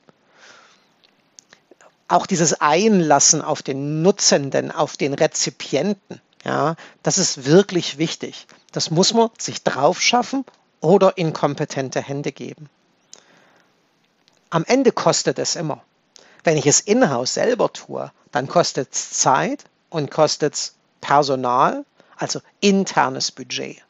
Auch 2.08 2.26
dieses 2.26 2.60
Einlassen 2.60 3.40
auf 3.40 3.62
den 3.62 4.02
Nutzenden, 4.02 4.72
auf 4.72 4.96
den 4.96 5.14
Rezipienten, 5.14 6.20
ja, 6.44 6.74
das 7.02 7.18
ist 7.18 7.44
wirklich 7.44 7.98
wichtig. 7.98 8.46
Das 8.72 8.90
muss 8.90 9.14
man 9.14 9.28
sich 9.38 9.62
drauf 9.62 10.00
schaffen 10.00 10.44
oder 10.80 11.16
in 11.18 11.32
kompetente 11.32 12.00
Hände 12.00 12.32
geben. 12.32 12.68
Am 14.50 14.64
Ende 14.66 14.90
kostet 14.92 15.38
es 15.38 15.56
immer. 15.56 15.82
Wenn 16.42 16.56
ich 16.56 16.66
es 16.66 16.80
in-house 16.80 17.34
selber 17.34 17.72
tue, 17.72 18.10
dann 18.32 18.48
kostet 18.48 18.92
es 18.92 19.10
Zeit 19.10 19.64
und 19.90 20.10
kostet 20.10 20.54
es 20.54 20.74
Personal, 21.00 21.84
also 22.16 22.40
internes 22.60 23.30
Budget. 23.30 23.82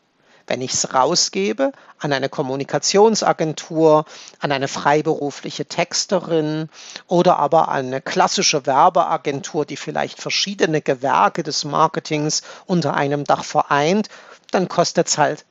Wenn 0.46 0.62
ich 0.62 0.73
es 0.73 0.94
rausgebe 0.94 1.73
an 1.99 2.12
eine 2.12 2.29
Kommunikationsagentur, 2.29 4.05
an 4.40 4.53
eine 4.53 4.68
freiberufliche 4.68 5.64
Texterin 5.64 6.68
oder 7.07 7.38
aber 7.38 7.68
an 7.68 7.87
eine 7.87 8.01
klassische 8.01 8.66
Werbeagentur, 8.66 9.64
die 9.64 9.77
vielleicht 9.77 10.20
verschiedene 10.20 10.83
Gewerke 10.83 11.42
des 11.42 11.64
Marketings 11.64 12.42
unter 12.66 12.94
einem 12.94 13.25
Dach 13.25 13.44
vereint, 13.44 14.09
dann 14.51 14.68
kostet 14.68 15.07
es 15.07 15.18
halt 15.18 15.44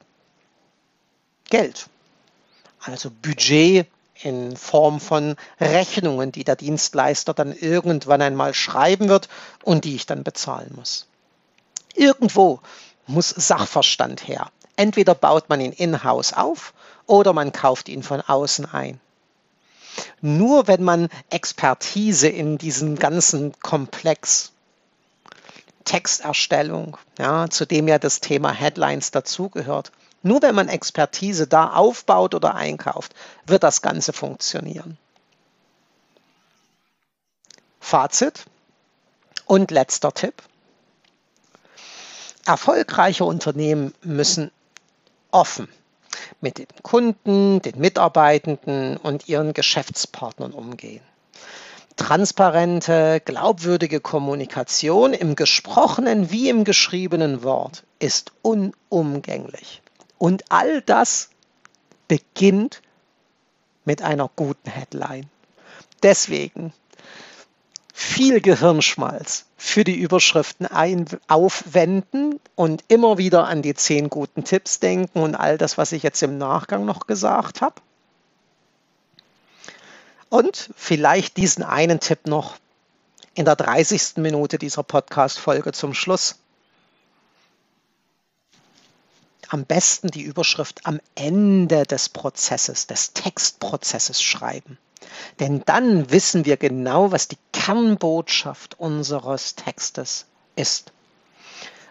Geld. 1.50 1.88
Also 2.82 3.10
Budget 3.10 3.88
in 4.22 4.58
Form 4.58 5.00
von 5.00 5.36
Rechnungen, 5.60 6.32
die 6.32 6.44
der 6.44 6.56
Dienstleister 6.56 7.34
dann 7.34 7.54
irgendwann 7.54 8.22
einmal 8.22 8.54
schreiben 8.54 9.10
wird 9.10 9.30
und 9.64 9.86
die 9.86 9.96
ich 9.96 10.06
dann 10.06 10.24
bezahlen 10.24 10.72
muss. 10.76 11.08
Irgendwo 11.96 12.60
muss 13.08 13.30
Sachverstand 13.30 14.28
her. 14.28 14.52
Entweder 14.76 15.16
baut 15.16 15.50
man 15.50 15.62
ihn 15.62 15.74
in-house 15.74 16.34
auf 16.34 16.74
oder 17.06 17.34
man 17.34 17.52
kauft 17.52 17.90
ihn 17.90 18.04
von 18.04 18.22
außen 18.22 18.66
ein. 18.72 19.00
Nur 20.22 20.68
wenn 20.68 20.84
man 20.84 21.10
Expertise 21.30 22.28
in 22.28 22.58
diesem 22.58 22.98
ganzen 22.98 23.60
Komplex 23.62 24.52
Texterstellung, 25.86 26.98
ja, 27.18 27.50
zu 27.50 27.66
dem 27.66 27.88
ja 27.88 27.98
das 27.98 28.20
Thema 28.20 28.52
Headlines 28.52 29.10
dazugehört, 29.10 29.92
nur 30.22 30.42
wenn 30.42 30.56
man 30.56 30.68
Expertise 30.68 31.48
da 31.48 31.74
aufbaut 31.74 32.36
oder 32.36 32.56
einkauft, 32.56 33.14
wird 33.46 33.64
das 33.64 33.82
Ganze 33.82 34.14
funktionieren. 34.14 34.98
Fazit 37.80 38.46
und 39.46 39.72
letzter 39.72 40.14
Tipp. 40.14 40.44
Erfolgreiche 42.46 43.26
Unternehmen 43.26 43.94
müssen 44.02 44.52
offen 45.32 45.68
mit 46.42 46.58
den 46.58 46.68
Kunden, 46.84 47.62
den 47.62 47.80
Mitarbeitenden 47.80 48.98
und 48.98 49.28
ihren 49.28 49.54
Geschäftspartnern 49.54 50.52
umgehen. 50.52 51.02
Transparente, 51.96 53.22
glaubwürdige 53.24 54.00
Kommunikation 54.00 55.14
im 55.14 55.36
gesprochenen 55.36 56.32
wie 56.32 56.50
im 56.50 56.64
geschriebenen 56.64 57.44
Wort 57.44 57.84
ist 58.00 58.32
unumgänglich. 58.42 59.82
Und 60.20 60.44
all 60.50 60.82
das 60.84 61.30
beginnt 62.08 62.84
mit 63.86 64.04
einer 64.04 64.30
guten 64.36 64.70
Headline. 64.70 65.28
Deswegen 66.04 66.74
viel 67.94 68.40
Gehirnschmalz 68.40 69.46
für 69.58 69.84
die 69.84 69.96
Überschriften 69.96 70.68
ein 70.68 71.06
aufwenden 71.28 72.40
und 72.56 72.84
immer 72.88 73.18
wieder 73.18 73.48
an 73.48 73.62
die 73.62 73.74
zehn 73.74 74.10
guten 74.10 74.44
Tipps 74.44 74.80
denken 74.80 75.20
und 75.20 75.36
all 75.36 75.58
das, 75.58 75.78
was 75.78 75.92
ich 75.92 76.04
jetzt 76.04 76.22
im 76.22 76.38
Nachgang 76.38 76.86
noch 76.86 77.08
gesagt 77.08 77.62
habe. 77.62 77.82
Und 80.30 80.70
vielleicht 80.76 81.38
diesen 81.38 81.64
einen 81.64 82.00
Tipp 82.00 82.28
noch 82.28 82.56
in 83.34 83.46
der 83.46 83.56
30. 83.56 84.18
Minute 84.18 84.58
dieser 84.58 84.84
Podcast-Folge 84.84 85.72
zum 85.72 85.94
Schluss. 85.94 86.40
Am 89.50 89.66
besten 89.66 90.10
die 90.10 90.22
Überschrift 90.22 90.86
am 90.86 91.02
Ende 91.16 91.84
des 91.84 92.10
Prozesses, 92.10 92.88
des 92.88 93.14
Textprozesses 93.14 94.22
schreiben. 94.22 94.78
Denn 95.40 95.64
dann 95.66 96.12
wissen 96.12 96.46
wir 96.46 96.56
genau, 96.56 97.12
was 97.12 97.28
die 97.28 97.38
Kernbotschaft 97.52 98.80
unseres 98.80 99.56
Textes 99.56 100.26
ist. 100.56 100.92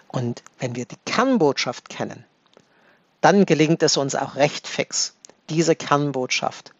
Und 0.07 0.43
wenn 0.61 0.77
wir 0.77 0.85
die 0.85 0.99
Kernbotschaft 1.05 1.89
kennen, 1.89 2.25
dann 3.21 3.45
gelingt 3.45 3.83
es 3.83 3.97
uns 3.97 4.15
auch 4.15 4.37
recht 4.37 4.69
fix, 4.69 5.15
diese 5.51 5.75
Kernbotschaft 5.75 6.73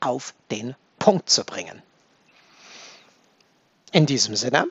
auf 0.00 0.32
den 0.50 0.74
Punkt 0.98 1.28
zu 1.28 1.44
bringen. 1.44 1.82
In 3.92 4.06
diesem 4.06 4.34
Sinne, 4.34 4.66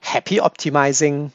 happy 0.00 0.40
optimizing! 0.40 1.32